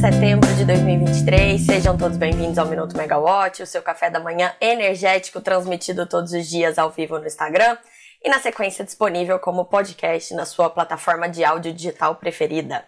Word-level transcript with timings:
setembro 0.00 0.48
de 0.54 0.64
2023. 0.64 1.60
Sejam 1.60 1.94
todos 1.94 2.16
bem-vindos 2.16 2.56
ao 2.56 2.64
Minuto 2.64 2.96
Megawatt, 2.96 3.62
o 3.62 3.66
seu 3.66 3.82
café 3.82 4.08
da 4.08 4.18
manhã 4.18 4.56
energético 4.58 5.42
transmitido 5.42 6.06
todos 6.06 6.32
os 6.32 6.48
dias 6.48 6.78
ao 6.78 6.90
vivo 6.90 7.18
no 7.18 7.26
Instagram 7.26 7.76
e 8.24 8.30
na 8.30 8.38
sequência 8.40 8.82
disponível 8.82 9.38
como 9.38 9.66
podcast 9.66 10.32
na 10.32 10.46
sua 10.46 10.70
plataforma 10.70 11.28
de 11.28 11.44
áudio 11.44 11.70
digital 11.74 12.14
preferida. 12.14 12.82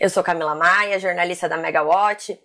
Eu 0.00 0.10
sou 0.10 0.20
Camila 0.20 0.56
Maia, 0.56 0.98
jornalista 0.98 1.48
da 1.48 1.56
Megawatt, 1.56 2.36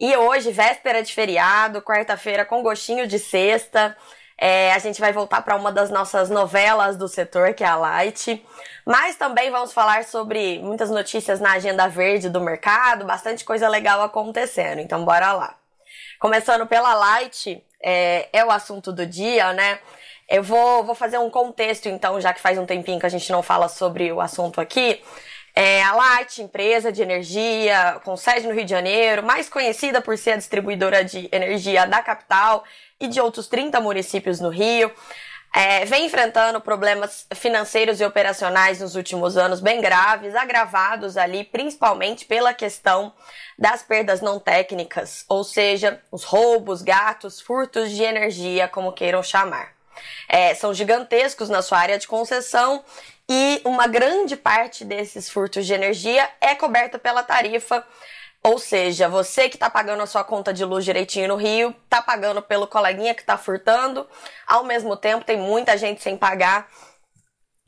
e 0.00 0.16
hoje, 0.16 0.50
véspera 0.50 1.00
de 1.00 1.14
feriado, 1.14 1.80
quarta-feira 1.80 2.44
com 2.44 2.64
gostinho 2.64 3.06
de 3.06 3.20
sexta, 3.20 3.96
é, 4.40 4.72
a 4.72 4.78
gente 4.78 4.98
vai 4.98 5.12
voltar 5.12 5.42
para 5.42 5.54
uma 5.54 5.70
das 5.70 5.90
nossas 5.90 6.30
novelas 6.30 6.96
do 6.96 7.06
setor, 7.06 7.52
que 7.52 7.62
é 7.62 7.66
a 7.66 7.76
Light. 7.76 8.42
Mas 8.86 9.14
também 9.14 9.50
vamos 9.50 9.70
falar 9.74 10.04
sobre 10.04 10.58
muitas 10.60 10.88
notícias 10.88 11.38
na 11.40 11.52
agenda 11.52 11.86
verde 11.86 12.30
do 12.30 12.40
mercado, 12.40 13.04
bastante 13.04 13.44
coisa 13.44 13.68
legal 13.68 14.00
acontecendo. 14.00 14.78
Então, 14.80 15.04
bora 15.04 15.34
lá. 15.34 15.56
Começando 16.18 16.66
pela 16.66 16.94
Light, 16.94 17.62
é, 17.82 18.30
é 18.32 18.42
o 18.42 18.50
assunto 18.50 18.90
do 18.90 19.04
dia, 19.04 19.52
né? 19.52 19.78
Eu 20.26 20.42
vou, 20.42 20.84
vou 20.84 20.94
fazer 20.94 21.18
um 21.18 21.28
contexto, 21.28 21.90
então, 21.90 22.18
já 22.18 22.32
que 22.32 22.40
faz 22.40 22.56
um 22.56 22.64
tempinho 22.64 22.98
que 22.98 23.06
a 23.06 23.10
gente 23.10 23.30
não 23.30 23.42
fala 23.42 23.68
sobre 23.68 24.10
o 24.10 24.22
assunto 24.22 24.58
aqui. 24.58 25.02
É, 25.54 25.82
a 25.82 25.92
Light, 25.92 26.40
empresa 26.40 26.90
de 26.90 27.02
energia 27.02 28.00
com 28.04 28.16
sede 28.16 28.46
no 28.46 28.54
Rio 28.54 28.64
de 28.64 28.70
Janeiro, 28.70 29.22
mais 29.22 29.50
conhecida 29.50 30.00
por 30.00 30.16
ser 30.16 30.32
a 30.32 30.36
distribuidora 30.36 31.04
de 31.04 31.28
energia 31.30 31.86
da 31.86 32.02
capital 32.02 32.64
e 33.00 33.08
de 33.08 33.20
outros 33.20 33.48
30 33.48 33.80
municípios 33.80 34.40
no 34.40 34.50
Rio. 34.50 34.92
É, 35.52 35.84
vem 35.84 36.06
enfrentando 36.06 36.60
problemas 36.60 37.26
financeiros 37.34 38.00
e 38.00 38.04
operacionais 38.04 38.80
nos 38.80 38.94
últimos 38.94 39.36
anos 39.36 39.60
bem 39.60 39.80
graves, 39.80 40.36
agravados 40.36 41.16
ali 41.16 41.42
principalmente 41.42 42.24
pela 42.24 42.54
questão 42.54 43.12
das 43.58 43.82
perdas 43.82 44.20
não 44.20 44.38
técnicas, 44.38 45.24
ou 45.28 45.42
seja, 45.42 46.00
os 46.12 46.22
roubos, 46.22 46.82
gatos, 46.82 47.40
furtos 47.40 47.90
de 47.90 48.04
energia, 48.04 48.68
como 48.68 48.92
queiram 48.92 49.24
chamar. 49.24 49.72
É, 50.28 50.54
são 50.54 50.72
gigantescos 50.72 51.48
na 51.48 51.62
sua 51.62 51.78
área 51.78 51.98
de 51.98 52.06
concessão 52.06 52.84
e 53.28 53.60
uma 53.64 53.88
grande 53.88 54.36
parte 54.36 54.84
desses 54.84 55.28
furtos 55.28 55.66
de 55.66 55.74
energia 55.74 56.28
é 56.40 56.54
coberta 56.54 56.98
pela 56.98 57.24
tarifa 57.24 57.84
ou 58.42 58.58
seja, 58.58 59.08
você 59.08 59.48
que 59.48 59.56
está 59.56 59.68
pagando 59.68 60.02
a 60.02 60.06
sua 60.06 60.24
conta 60.24 60.52
de 60.52 60.64
luz 60.64 60.84
direitinho 60.84 61.28
no 61.28 61.36
Rio, 61.36 61.74
está 61.84 62.00
pagando 62.00 62.40
pelo 62.40 62.66
coleguinha 62.66 63.14
que 63.14 63.20
está 63.20 63.36
furtando, 63.36 64.08
ao 64.46 64.64
mesmo 64.64 64.96
tempo 64.96 65.24
tem 65.24 65.36
muita 65.36 65.76
gente 65.76 66.02
sem 66.02 66.16
pagar. 66.16 66.68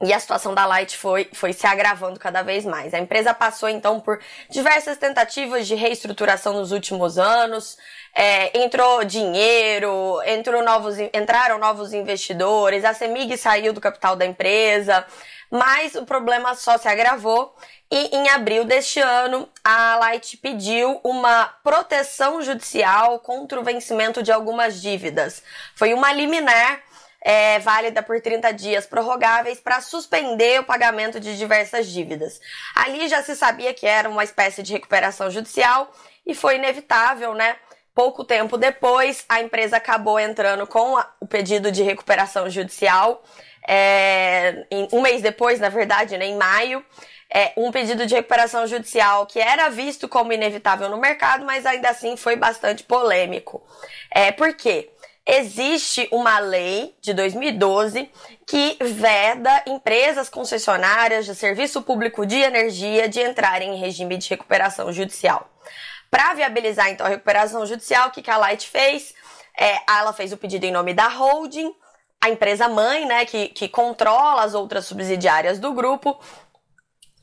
E 0.04 0.12
a 0.12 0.18
situação 0.18 0.52
da 0.52 0.66
Light 0.66 0.96
foi, 0.96 1.28
foi 1.32 1.52
se 1.52 1.64
agravando 1.64 2.18
cada 2.18 2.42
vez 2.42 2.64
mais. 2.64 2.92
A 2.92 2.98
empresa 2.98 3.32
passou 3.32 3.68
então 3.68 4.00
por 4.00 4.18
diversas 4.50 4.98
tentativas 4.98 5.64
de 5.64 5.76
reestruturação 5.76 6.54
nos 6.54 6.72
últimos 6.72 7.18
anos, 7.18 7.78
é, 8.12 8.64
entrou 8.64 9.04
dinheiro, 9.04 10.20
entrou 10.26 10.60
novos, 10.64 10.98
entraram 10.98 11.56
novos 11.56 11.92
investidores, 11.92 12.84
a 12.84 12.92
Semig 12.92 13.36
saiu 13.36 13.72
do 13.72 13.80
capital 13.80 14.16
da 14.16 14.26
empresa, 14.26 15.06
mas 15.52 15.94
o 15.94 16.06
problema 16.06 16.54
só 16.54 16.78
se 16.78 16.88
agravou 16.88 17.54
e 17.90 18.16
em 18.16 18.30
abril 18.30 18.64
deste 18.64 19.00
ano 19.00 19.46
a 19.62 19.96
Light 19.96 20.38
pediu 20.38 20.98
uma 21.04 21.44
proteção 21.62 22.40
judicial 22.40 23.18
contra 23.18 23.60
o 23.60 23.62
vencimento 23.62 24.22
de 24.22 24.32
algumas 24.32 24.80
dívidas. 24.80 25.42
Foi 25.76 25.92
uma 25.92 26.10
liminar 26.10 26.80
é, 27.20 27.58
válida 27.58 28.02
por 28.02 28.18
30 28.18 28.50
dias 28.52 28.86
prorrogáveis 28.86 29.60
para 29.60 29.82
suspender 29.82 30.58
o 30.58 30.64
pagamento 30.64 31.20
de 31.20 31.36
diversas 31.36 31.86
dívidas. 31.86 32.40
Ali 32.74 33.06
já 33.06 33.22
se 33.22 33.36
sabia 33.36 33.74
que 33.74 33.86
era 33.86 34.08
uma 34.08 34.24
espécie 34.24 34.62
de 34.62 34.72
recuperação 34.72 35.30
judicial 35.30 35.92
e 36.26 36.34
foi 36.34 36.56
inevitável, 36.56 37.34
né? 37.34 37.56
Pouco 37.94 38.24
tempo 38.24 38.56
depois, 38.56 39.22
a 39.28 39.42
empresa 39.42 39.76
acabou 39.76 40.18
entrando 40.18 40.66
com 40.66 40.96
a, 40.96 41.12
o 41.20 41.26
pedido 41.26 41.70
de 41.70 41.82
recuperação 41.82 42.48
judicial 42.48 43.22
é, 43.66 44.66
em, 44.70 44.88
um 44.92 45.00
mês 45.00 45.22
depois, 45.22 45.60
na 45.60 45.68
verdade, 45.68 46.16
né, 46.16 46.26
em 46.26 46.36
maio, 46.36 46.84
é, 47.32 47.52
um 47.56 47.70
pedido 47.70 48.04
de 48.06 48.14
recuperação 48.14 48.66
judicial 48.66 49.26
que 49.26 49.38
era 49.38 49.68
visto 49.68 50.08
como 50.08 50.32
inevitável 50.32 50.88
no 50.88 50.98
mercado, 50.98 51.44
mas 51.44 51.64
ainda 51.64 51.88
assim 51.88 52.16
foi 52.16 52.36
bastante 52.36 52.82
polêmico. 52.82 53.62
É, 54.10 54.30
por 54.30 54.54
quê? 54.54 54.90
Existe 55.24 56.08
uma 56.10 56.40
lei 56.40 56.96
de 57.00 57.14
2012 57.14 58.10
que 58.44 58.76
veda 58.80 59.62
empresas 59.66 60.28
concessionárias 60.28 61.24
de 61.24 61.34
serviço 61.34 61.80
público 61.82 62.26
de 62.26 62.36
energia 62.38 63.08
de 63.08 63.20
entrarem 63.20 63.72
em 63.72 63.78
regime 63.78 64.18
de 64.18 64.28
recuperação 64.28 64.92
judicial. 64.92 65.48
Para 66.10 66.34
viabilizar 66.34 66.90
então 66.90 67.06
a 67.06 67.08
recuperação 67.08 67.64
judicial, 67.64 68.08
o 68.08 68.10
que 68.10 68.28
a 68.30 68.36
Light 68.36 68.68
fez? 68.68 69.14
É, 69.58 69.78
ela 69.88 70.12
fez 70.12 70.32
o 70.32 70.36
pedido 70.36 70.64
em 70.64 70.72
nome 70.72 70.92
da 70.92 71.06
holding, 71.06 71.72
a 72.22 72.30
empresa 72.30 72.68
mãe, 72.68 73.04
né, 73.04 73.24
que, 73.24 73.48
que 73.48 73.68
controla 73.68 74.44
as 74.44 74.54
outras 74.54 74.86
subsidiárias 74.86 75.58
do 75.58 75.72
grupo. 75.72 76.16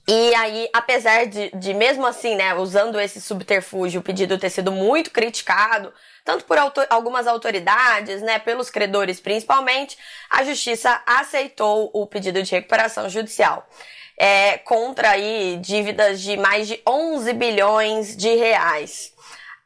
E 0.05 0.35
aí, 0.35 0.69
apesar 0.73 1.25
de, 1.25 1.49
de 1.55 1.73
mesmo 1.73 2.05
assim, 2.05 2.35
né, 2.35 2.53
usando 2.53 2.99
esse 2.99 3.21
subterfúgio, 3.21 4.01
o 4.01 4.03
pedido 4.03 4.37
ter 4.37 4.49
sido 4.49 4.73
muito 4.73 5.09
criticado, 5.11 5.93
tanto 6.25 6.43
por 6.43 6.57
autor 6.57 6.85
algumas 6.89 7.27
autoridades, 7.27 8.21
né, 8.21 8.39
pelos 8.39 8.69
credores 8.69 9.21
principalmente, 9.21 9.97
a 10.29 10.43
justiça 10.43 11.01
aceitou 11.05 11.89
o 11.93 12.05
pedido 12.05 12.43
de 12.43 12.51
recuperação 12.51 13.07
judicial. 13.07 13.65
É, 14.17 14.57
contra 14.57 15.11
aí 15.11 15.57
dívidas 15.61 16.19
de 16.19 16.35
mais 16.35 16.67
de 16.67 16.81
11 16.85 17.31
bilhões 17.31 18.17
de 18.17 18.35
reais. 18.35 19.13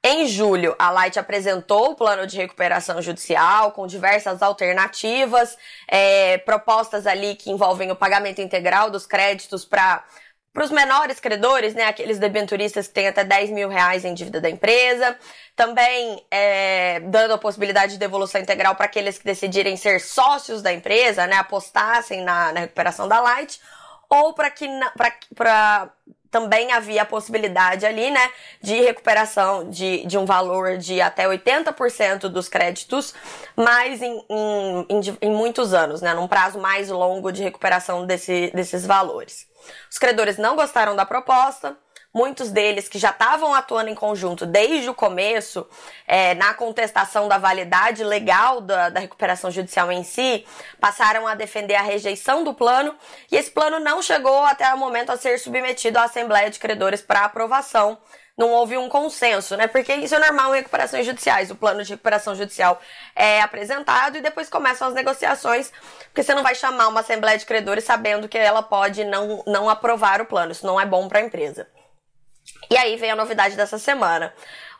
Em 0.05 0.27
julho, 0.27 0.75
a 0.77 0.91
Light 0.91 1.17
apresentou 1.17 1.91
o 1.91 1.95
plano 1.95 2.27
de 2.27 2.35
recuperação 2.35 3.01
judicial 3.01 3.71
com 3.71 3.87
diversas 3.87 4.41
alternativas, 4.41 5.57
é, 5.87 6.37
propostas 6.39 7.07
ali 7.07 7.35
que 7.35 7.49
envolvem 7.49 7.89
o 7.89 7.95
pagamento 7.95 8.41
integral 8.41 8.89
dos 8.89 9.05
créditos 9.05 9.63
para 9.63 10.03
para 10.53 10.65
os 10.65 10.69
menores 10.69 11.19
credores, 11.19 11.73
né, 11.73 11.85
aqueles 11.85 12.19
debenturistas 12.19 12.87
que 12.87 12.93
têm 12.93 13.07
até 13.07 13.23
10 13.23 13.49
mil 13.49 13.67
reais 13.69 14.05
em 14.05 14.13
dívida 14.13 14.39
da 14.39 14.47
empresa. 14.47 15.17
Também 15.55 16.23
é, 16.29 16.99
dando 16.99 17.33
a 17.33 17.39
possibilidade 17.39 17.93
de 17.93 17.97
devolução 17.97 18.39
integral 18.39 18.75
para 18.75 18.85
aqueles 18.85 19.17
que 19.17 19.25
decidirem 19.25 19.75
ser 19.75 19.99
sócios 19.99 20.61
da 20.61 20.71
empresa, 20.71 21.25
né, 21.25 21.37
apostassem 21.37 22.21
na, 22.23 22.53
na 22.53 22.59
recuperação 22.59 23.07
da 23.07 23.19
Light. 23.19 23.59
Ou 24.07 24.33
para 24.33 24.51
que 24.51 24.67
para 25.35 25.91
também 26.33 26.71
havia 26.71 27.03
a 27.03 27.05
possibilidade 27.05 27.85
ali, 27.85 28.09
né, 28.09 28.31
de 28.59 28.81
recuperação 28.81 29.69
de, 29.69 30.03
de 30.07 30.17
um 30.17 30.25
valor 30.25 30.79
de 30.79 30.99
até 30.99 31.27
80% 31.27 32.21
dos 32.21 32.49
créditos, 32.49 33.13
mas 33.55 34.01
em, 34.01 34.25
em, 34.27 34.85
em, 34.89 35.17
em, 35.21 35.31
muitos 35.31 35.75
anos, 35.75 36.01
né, 36.01 36.11
num 36.15 36.27
prazo 36.27 36.57
mais 36.59 36.89
longo 36.89 37.31
de 37.31 37.43
recuperação 37.43 38.07
desse, 38.07 38.51
desses 38.51 38.83
valores. 38.83 39.47
Os 39.91 39.99
credores 39.99 40.39
não 40.39 40.55
gostaram 40.55 40.95
da 40.95 41.05
proposta, 41.05 41.77
muitos 42.13 42.51
deles 42.51 42.87
que 42.87 42.99
já 42.99 43.09
estavam 43.09 43.55
atuando 43.55 43.89
em 43.89 43.95
conjunto 43.95 44.45
desde 44.45 44.89
o 44.89 44.93
começo, 44.93 45.67
é, 46.07 46.35
na 46.35 46.53
contestação 46.53 47.27
da 47.27 47.37
validade 47.37 48.03
legal 48.03 48.61
da, 48.61 48.89
da, 48.89 48.99
recuperação 48.99 49.49
judicial 49.49 49.91
em 49.91 50.03
si, 50.03 50.45
passaram 50.79 51.27
a 51.27 51.33
defender 51.33 51.75
a 51.75 51.81
rejeição 51.81 52.43
do 52.43 52.53
plano 52.53 52.95
e 53.31 53.35
esse 53.35 53.49
plano 53.49 53.79
não 53.79 54.01
chegou 54.01 54.43
até 54.45 54.71
o 54.73 54.77
momento 54.77 55.11
a 55.11 55.17
ser 55.17 55.39
submetido 55.39 55.97
à 55.97 56.03
Assembleia 56.03 56.49
de 56.49 56.59
Credores 56.59 57.01
para 57.01 57.25
aprovação. 57.25 57.97
Não 58.35 58.49
houve 58.49 58.75
um 58.77 58.89
consenso, 58.89 59.55
né? 59.55 59.67
Porque 59.67 59.93
isso 59.93 60.15
é 60.15 60.19
normal 60.19 60.55
em 60.55 60.57
recuperações 60.57 61.05
judiciais. 61.05 61.51
O 61.51 61.55
plano 61.55 61.83
de 61.83 61.91
recuperação 61.91 62.33
judicial 62.33 62.81
é 63.15 63.39
apresentado 63.41 64.17
e 64.17 64.21
depois 64.21 64.49
começam 64.49 64.87
as 64.87 64.95
negociações, 64.95 65.71
porque 66.05 66.23
você 66.23 66.33
não 66.33 66.41
vai 66.41 66.55
chamar 66.55 66.87
uma 66.87 67.01
Assembleia 67.01 67.37
de 67.37 67.45
Credores 67.45 67.83
sabendo 67.83 68.27
que 68.27 68.37
ela 68.37 68.63
pode 68.63 69.03
não, 69.03 69.43
não 69.45 69.69
aprovar 69.69 70.19
o 70.19 70.25
plano. 70.25 70.51
Isso 70.51 70.65
não 70.65 70.81
é 70.81 70.85
bom 70.85 71.07
para 71.07 71.19
a 71.19 71.21
empresa. 71.21 71.67
E 72.69 72.77
aí 72.77 72.95
vem 72.95 73.11
a 73.11 73.15
novidade 73.15 73.55
dessa 73.55 73.77
semana. 73.77 74.33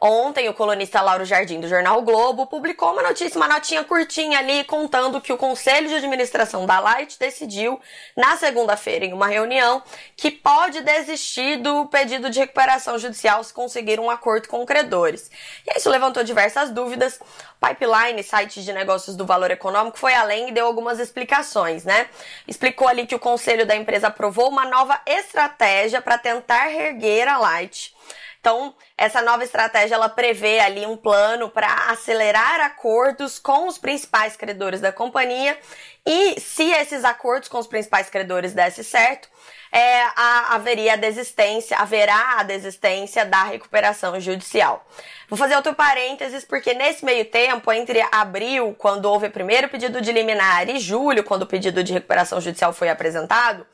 Ontem, 0.05 0.49
o 0.49 0.53
colunista 0.53 1.01
Lauro 1.01 1.23
Jardim, 1.23 1.61
do 1.61 1.67
Jornal 1.69 1.99
o 1.99 2.01
Globo, 2.01 2.45
publicou 2.45 2.91
uma 2.91 3.01
notícia, 3.01 3.37
uma 3.37 3.47
notinha 3.47 3.85
curtinha 3.85 4.37
ali, 4.37 4.65
contando 4.65 5.21
que 5.21 5.31
o 5.31 5.37
Conselho 5.37 5.87
de 5.87 5.95
Administração 5.95 6.65
da 6.65 6.77
Light 6.77 7.17
decidiu, 7.17 7.79
na 8.13 8.35
segunda-feira, 8.35 9.05
em 9.05 9.13
uma 9.13 9.27
reunião, 9.27 9.81
que 10.17 10.29
pode 10.29 10.81
desistir 10.81 11.55
do 11.55 11.85
pedido 11.85 12.29
de 12.29 12.39
recuperação 12.39 12.99
judicial 12.99 13.41
se 13.45 13.53
conseguir 13.53 13.97
um 13.97 14.09
acordo 14.09 14.49
com 14.49 14.65
credores. 14.65 15.31
E 15.65 15.77
isso 15.77 15.89
levantou 15.89 16.21
diversas 16.21 16.69
dúvidas. 16.69 17.17
Pipeline, 17.61 18.21
site 18.23 18.61
de 18.61 18.73
negócios 18.73 19.15
do 19.15 19.25
Valor 19.25 19.51
Econômico, 19.51 19.97
foi 19.97 20.13
além 20.13 20.49
e 20.49 20.51
deu 20.51 20.65
algumas 20.65 20.99
explicações, 20.99 21.85
né? 21.85 22.09
Explicou 22.45 22.89
ali 22.89 23.07
que 23.07 23.15
o 23.15 23.19
conselho 23.19 23.65
da 23.65 23.73
empresa 23.73 24.07
aprovou 24.07 24.49
uma 24.49 24.65
nova 24.65 24.99
estratégia 25.05 26.01
para 26.01 26.17
tentar 26.17 26.65
reerguer 26.65 27.29
a 27.29 27.37
Light 27.37 27.93
Então, 28.43 28.75
essa 28.97 29.21
nova 29.21 29.41
estratégia 29.45 29.95
ela 29.95 30.09
prevê 30.09 30.59
ali 30.59 30.85
um 30.85 30.97
plano 30.97 31.49
para 31.49 31.91
acelerar 31.91 32.59
acordos 32.59 33.39
com 33.39 33.69
os 33.69 33.77
principais 33.77 34.35
credores 34.35 34.81
da 34.81 34.91
companhia 34.91 35.57
e 36.05 36.37
se 36.41 36.69
esses 36.69 37.05
acordos 37.05 37.47
com 37.47 37.57
os 37.57 37.67
principais 37.67 38.09
credores 38.09 38.51
desse 38.51 38.83
certo, 38.83 39.29
é, 39.71 40.01
a, 40.17 40.55
haveria 40.55 40.91
a 40.91 40.97
desistência, 40.97 41.77
haverá 41.77 42.39
a 42.39 42.43
desistência 42.43 43.25
da 43.25 43.43
recuperação 43.43 44.19
judicial. 44.19 44.85
Vou 45.29 45.37
fazer 45.37 45.55
outro 45.55 45.73
parênteses, 45.73 46.43
porque 46.43 46.73
nesse 46.73 47.05
meio 47.05 47.23
tempo, 47.23 47.71
entre 47.71 48.05
abril, 48.11 48.75
quando 48.77 49.05
houve 49.05 49.27
o 49.27 49.31
primeiro 49.31 49.69
pedido 49.69 50.01
de 50.01 50.11
liminar, 50.11 50.67
e 50.67 50.79
julho, 50.79 51.23
quando 51.23 51.43
o 51.43 51.47
pedido 51.47 51.81
de 51.81 51.93
recuperação 51.93 52.41
judicial 52.41 52.73
foi 52.73 52.89
apresentado, 52.89 53.65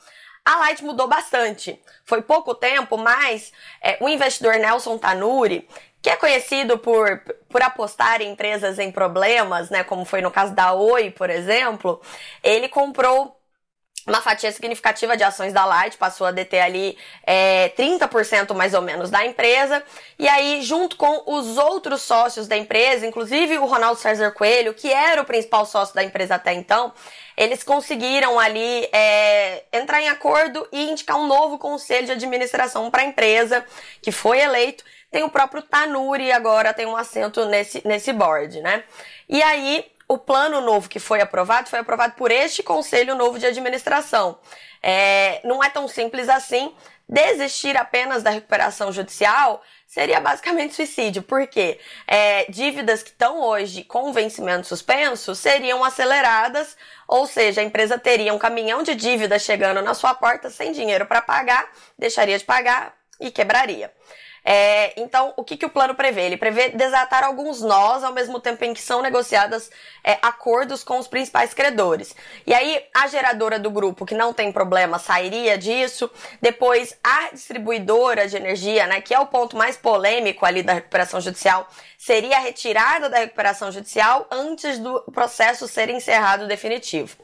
a 0.44 0.58
Light 0.58 0.84
mudou 0.84 1.08
bastante. 1.08 1.80
Foi 2.04 2.22
pouco 2.22 2.56
tempo, 2.56 2.98
mas 2.98 3.52
é, 3.82 3.98
o 4.02 4.10
investidor 4.10 4.56
Nelson 4.56 4.98
Tanuri, 4.98 5.68
que 6.02 6.10
é 6.10 6.16
conhecido 6.16 6.78
por, 6.78 7.22
por 7.50 7.62
apostar 7.62 8.22
em 8.22 8.32
empresas 8.32 8.80
em 8.80 8.92
problemas, 8.92 9.70
né, 9.70 9.84
como 9.84 10.06
foi 10.06 10.22
no 10.22 10.32
caso 10.32 10.54
da 10.54 10.74
Oi, 10.74 11.12
por 11.12 11.30
exemplo, 11.30 12.02
ele 12.44 12.70
comprou 12.70 13.39
uma 14.10 14.22
fatia 14.22 14.52
significativa 14.52 15.16
de 15.16 15.24
ações 15.24 15.54
da 15.54 15.66
Light, 15.66 15.98
passou 15.98 16.28
a 16.28 16.32
deter 16.32 16.62
ali 16.62 16.98
é, 17.26 17.70
30% 17.78 18.54
mais 18.54 18.74
ou 18.74 18.82
menos 18.82 19.10
da 19.10 19.26
empresa. 19.26 19.84
E 20.18 20.28
aí, 20.28 20.62
junto 20.62 20.96
com 20.96 21.24
os 21.26 21.58
outros 21.58 22.02
sócios 22.02 22.48
da 22.48 22.58
empresa, 22.58 23.06
inclusive 23.06 23.58
o 23.58 23.66
Ronaldo 23.66 24.00
César 24.00 24.32
Coelho, 24.32 24.74
que 24.74 24.92
era 24.92 25.22
o 25.22 25.26
principal 25.26 25.66
sócio 25.66 25.96
da 25.96 26.04
empresa 26.04 26.36
até 26.36 26.54
então, 26.54 26.94
eles 27.38 27.64
conseguiram 27.64 28.38
ali 28.38 28.90
é, 28.92 29.64
entrar 29.72 30.02
em 30.02 30.10
acordo 30.10 30.68
e 30.72 30.90
indicar 30.90 31.18
um 31.18 31.26
novo 31.26 31.58
conselho 31.58 32.06
de 32.06 32.12
administração 32.12 32.92
para 32.92 33.02
a 33.02 33.06
empresa, 33.06 33.64
que 34.02 34.12
foi 34.12 34.40
eleito. 34.40 34.84
Tem 35.10 35.24
o 35.24 35.30
próprio 35.30 35.62
Tanuri 35.62 36.32
agora 36.32 36.74
tem 36.74 36.86
um 36.86 36.96
assento 36.96 37.46
nesse, 37.46 37.82
nesse 37.88 38.14
board, 38.14 38.62
né? 38.62 38.84
E 39.28 39.42
aí, 39.42 39.86
o 40.10 40.18
plano 40.18 40.60
novo 40.60 40.90
que 40.90 41.00
foi 41.00 41.22
aprovado 41.22 41.70
foi 41.70 41.80
aprovado 41.80 42.16
por 42.16 42.32
este 42.32 42.64
Conselho 42.64 43.14
Novo 43.14 43.38
de 43.38 43.46
Administração. 43.46 44.40
É, 44.82 45.40
não 45.44 45.64
é 45.64 45.70
tão 45.70 45.88
simples 45.88 46.28
assim. 46.28 46.74
Desistir 47.08 47.78
apenas 47.78 48.24
da 48.24 48.32
recuperação 48.32 48.92
judicial 48.92 49.64
seria 49.88 50.20
basicamente 50.20 50.76
suicídio, 50.76 51.22
porque 51.22 51.80
é, 52.08 52.46
dívidas 52.50 53.04
que 53.04 53.10
estão 53.10 53.40
hoje 53.42 53.84
com 53.84 54.12
vencimento 54.12 54.68
suspenso 54.68 55.36
seriam 55.36 55.84
aceleradas, 55.84 56.76
ou 57.08 57.26
seja, 57.28 57.62
a 57.62 57.64
empresa 57.64 57.98
teria 57.98 58.34
um 58.34 58.38
caminhão 58.40 58.82
de 58.84 58.96
dívidas 58.96 59.44
chegando 59.44 59.82
na 59.82 59.94
sua 59.94 60.14
porta 60.16 60.50
sem 60.50 60.72
dinheiro 60.72 61.06
para 61.06 61.22
pagar, 61.22 61.72
deixaria 61.98 62.38
de 62.38 62.46
pagar 62.46 62.96
e 63.20 63.30
quebraria. 63.32 63.92
É, 64.44 65.00
então, 65.00 65.34
o 65.36 65.44
que, 65.44 65.58
que 65.58 65.66
o 65.66 65.70
plano 65.70 65.96
prevê? 65.96 66.22
Ele 66.22 66.38
prevê 66.38 66.70
desatar 66.70 67.24
alguns 67.24 67.62
nós 67.62 68.04
ao 68.04 68.14
mesmo 68.14 68.40
tempo 68.40 68.64
em 68.64 68.74
que 68.74 68.82
são 68.82 69.02
negociadas 69.02 69.70
é, 70.04 70.18
acordos 70.22 70.84
com 70.84 70.98
os 70.98 71.08
principais 71.08 71.54
credores. 71.54 72.16
E 72.46 72.54
aí, 72.54 72.84
a 72.94 73.08
geradora 73.08 73.60
do 73.60 73.70
grupo, 73.70 74.06
que 74.06 74.16
não 74.16 74.34
tem 74.34 74.52
problema, 74.52 75.00
sairia 75.00 75.58
disso. 75.58 76.10
Depois, 76.42 76.98
a 77.04 77.30
distribuidora 77.34 78.28
de 78.28 78.38
energia, 78.38 78.88
né, 78.88 79.02
que 79.02 79.14
é 79.14 79.20
o 79.20 79.28
ponto 79.28 79.58
mais 79.58 79.78
polêmico 79.78 80.46
ali 80.46 80.64
da 80.64 80.74
recuperação 80.74 81.20
judicial, 81.22 81.68
seria 81.98 82.40
retirada 82.40 83.10
da 83.10 83.20
recuperação 83.20 83.72
judicial 83.72 84.26
antes 84.32 84.80
do 84.80 85.02
processo 85.12 85.68
ser 85.68 85.90
encerrado 85.90 86.48
definitivo. 86.48 87.18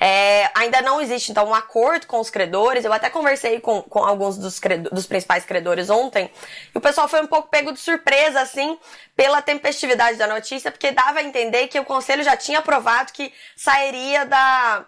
É, 0.00 0.48
ainda 0.54 0.80
não 0.80 1.00
existe, 1.00 1.32
então, 1.32 1.48
um 1.48 1.54
acordo 1.54 2.06
com 2.06 2.20
os 2.20 2.30
credores. 2.30 2.84
Eu 2.84 2.92
até 2.92 3.10
conversei 3.10 3.58
com, 3.60 3.82
com 3.82 3.98
alguns 4.04 4.38
dos, 4.38 4.60
dos 4.92 5.06
principais 5.06 5.44
credores 5.44 5.90
ontem, 5.90 6.30
e 6.74 6.78
o 6.78 6.80
pessoal 6.80 7.08
foi 7.08 7.20
um 7.20 7.26
pouco 7.26 7.48
pego 7.48 7.72
de 7.72 7.78
surpresa, 7.78 8.40
assim, 8.40 8.78
pela 9.16 9.42
tempestividade 9.42 10.18
da 10.18 10.26
notícia, 10.26 10.70
porque 10.70 10.92
dava 10.92 11.20
a 11.20 11.22
entender 11.22 11.68
que 11.68 11.78
o 11.78 11.84
conselho 11.84 12.22
já 12.22 12.36
tinha 12.36 12.58
aprovado 12.58 13.12
que 13.12 13.32
sairia 13.56 14.24
da 14.26 14.86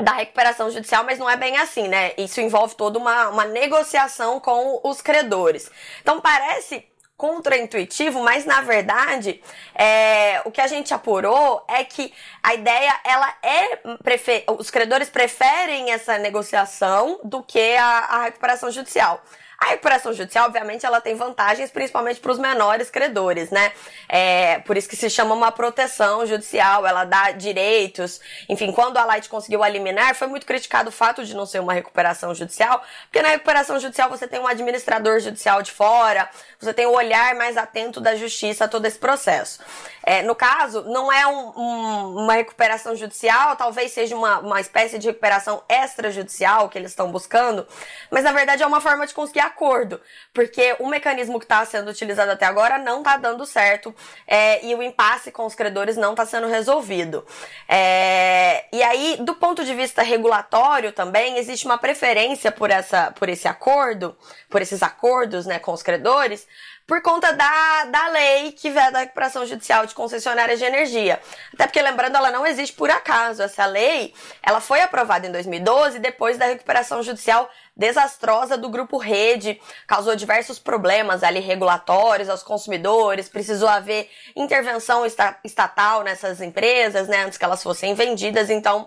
da 0.00 0.12
recuperação 0.12 0.70
judicial, 0.70 1.04
mas 1.04 1.18
não 1.18 1.28
é 1.30 1.36
bem 1.36 1.56
assim, 1.58 1.86
né? 1.86 2.12
Isso 2.18 2.40
envolve 2.40 2.74
toda 2.74 2.98
uma, 2.98 3.28
uma 3.28 3.44
negociação 3.44 4.40
com 4.40 4.80
os 4.82 5.00
credores. 5.00 5.70
Então 6.00 6.20
parece 6.20 6.84
contraintuitivo, 7.16 8.20
mas 8.20 8.44
na 8.44 8.62
verdade 8.62 9.40
é, 9.74 10.42
o 10.44 10.50
que 10.50 10.60
a 10.60 10.66
gente 10.66 10.92
apurou 10.92 11.64
é 11.68 11.84
que 11.84 12.12
a 12.42 12.54
ideia 12.54 12.92
ela 13.04 13.32
é 13.42 13.76
prefer... 14.02 14.44
os 14.48 14.70
credores 14.70 15.08
preferem 15.08 15.92
essa 15.92 16.18
negociação 16.18 17.20
do 17.22 17.40
que 17.42 17.76
a, 17.76 17.98
a 17.98 18.22
recuperação 18.24 18.72
judicial. 18.72 19.22
A 19.62 19.66
recuperação 19.66 20.12
judicial, 20.12 20.46
obviamente, 20.46 20.84
ela 20.84 21.00
tem 21.00 21.14
vantagens, 21.14 21.70
principalmente 21.70 22.18
para 22.18 22.32
os 22.32 22.38
menores 22.38 22.90
credores, 22.90 23.48
né? 23.52 23.70
É, 24.08 24.58
por 24.58 24.76
isso 24.76 24.88
que 24.88 24.96
se 24.96 25.08
chama 25.08 25.36
uma 25.36 25.52
proteção 25.52 26.26
judicial, 26.26 26.84
ela 26.84 27.04
dá 27.04 27.30
direitos. 27.30 28.20
Enfim, 28.48 28.72
quando 28.72 28.96
a 28.96 29.04
Light 29.04 29.28
conseguiu 29.28 29.64
eliminar, 29.64 30.16
foi 30.16 30.26
muito 30.26 30.44
criticado 30.46 30.88
o 30.88 30.92
fato 30.92 31.24
de 31.24 31.32
não 31.36 31.46
ser 31.46 31.60
uma 31.60 31.72
recuperação 31.72 32.34
judicial, 32.34 32.82
porque 33.04 33.22
na 33.22 33.28
recuperação 33.28 33.78
judicial 33.78 34.10
você 34.10 34.26
tem 34.26 34.40
um 34.40 34.48
administrador 34.48 35.20
judicial 35.20 35.62
de 35.62 35.70
fora, 35.70 36.28
você 36.58 36.74
tem 36.74 36.86
o 36.86 36.92
olhar 36.92 37.36
mais 37.36 37.56
atento 37.56 38.00
da 38.00 38.16
justiça 38.16 38.64
a 38.64 38.68
todo 38.68 38.84
esse 38.86 38.98
processo. 38.98 39.60
É, 40.02 40.22
no 40.22 40.34
caso, 40.34 40.82
não 40.88 41.12
é 41.12 41.24
um, 41.24 41.52
um, 41.56 42.22
uma 42.24 42.34
recuperação 42.34 42.96
judicial, 42.96 43.54
talvez 43.54 43.92
seja 43.92 44.16
uma, 44.16 44.40
uma 44.40 44.60
espécie 44.60 44.98
de 44.98 45.06
recuperação 45.06 45.62
extrajudicial 45.68 46.68
que 46.68 46.76
eles 46.76 46.90
estão 46.90 47.12
buscando, 47.12 47.64
mas 48.10 48.24
na 48.24 48.32
verdade 48.32 48.64
é 48.64 48.66
uma 48.66 48.80
forma 48.80 49.06
de 49.06 49.14
conseguir 49.14 49.51
acordo, 49.52 50.00
porque 50.32 50.74
o 50.78 50.88
mecanismo 50.88 51.38
que 51.38 51.44
está 51.44 51.64
sendo 51.64 51.90
utilizado 51.90 52.30
até 52.30 52.46
agora 52.46 52.78
não 52.78 52.98
está 52.98 53.16
dando 53.16 53.44
certo 53.44 53.94
é, 54.26 54.64
e 54.64 54.74
o 54.74 54.82
impasse 54.82 55.30
com 55.30 55.44
os 55.44 55.54
credores 55.54 55.96
não 55.96 56.12
está 56.12 56.24
sendo 56.24 56.48
resolvido. 56.48 57.24
É, 57.68 58.64
e 58.72 58.82
aí, 58.82 59.18
do 59.20 59.34
ponto 59.34 59.64
de 59.64 59.74
vista 59.74 60.02
regulatório 60.02 60.92
também, 60.92 61.38
existe 61.38 61.66
uma 61.66 61.78
preferência 61.78 62.50
por, 62.50 62.70
essa, 62.70 63.12
por 63.12 63.28
esse 63.28 63.46
acordo, 63.46 64.16
por 64.48 64.62
esses 64.62 64.82
acordos 64.82 65.46
né, 65.46 65.58
com 65.58 65.72
os 65.72 65.82
credores, 65.82 66.46
por 66.92 67.00
conta 67.00 67.32
da, 67.32 67.84
da 67.86 68.08
lei 68.08 68.52
que 68.52 68.68
veda 68.68 68.98
a 68.98 69.00
recuperação 69.00 69.46
judicial 69.46 69.86
de 69.86 69.94
concessionárias 69.94 70.58
de 70.58 70.66
energia. 70.66 71.18
Até 71.54 71.64
porque, 71.64 71.80
lembrando, 71.80 72.18
ela 72.18 72.30
não 72.30 72.46
existe 72.46 72.76
por 72.76 72.90
acaso. 72.90 73.42
Essa 73.42 73.64
lei, 73.64 74.12
ela 74.42 74.60
foi 74.60 74.82
aprovada 74.82 75.26
em 75.26 75.32
2012, 75.32 75.98
depois 76.00 76.36
da 76.36 76.44
recuperação 76.44 77.02
judicial 77.02 77.48
desastrosa 77.74 78.58
do 78.58 78.68
grupo 78.68 78.98
Rede, 78.98 79.58
causou 79.86 80.14
diversos 80.14 80.58
problemas 80.58 81.22
ali 81.22 81.40
regulatórios 81.40 82.28
aos 82.28 82.42
consumidores, 82.42 83.26
precisou 83.26 83.70
haver 83.70 84.10
intervenção 84.36 85.06
estatal 85.42 86.02
nessas 86.02 86.42
empresas, 86.42 87.08
né, 87.08 87.24
antes 87.24 87.38
que 87.38 87.44
elas 87.46 87.62
fossem 87.62 87.94
vendidas, 87.94 88.50
então 88.50 88.86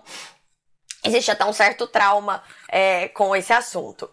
existe 1.04 1.30
até 1.30 1.44
um 1.44 1.52
certo 1.52 1.88
trauma 1.88 2.40
é, 2.68 3.08
com 3.08 3.34
esse 3.34 3.52
assunto. 3.52 4.08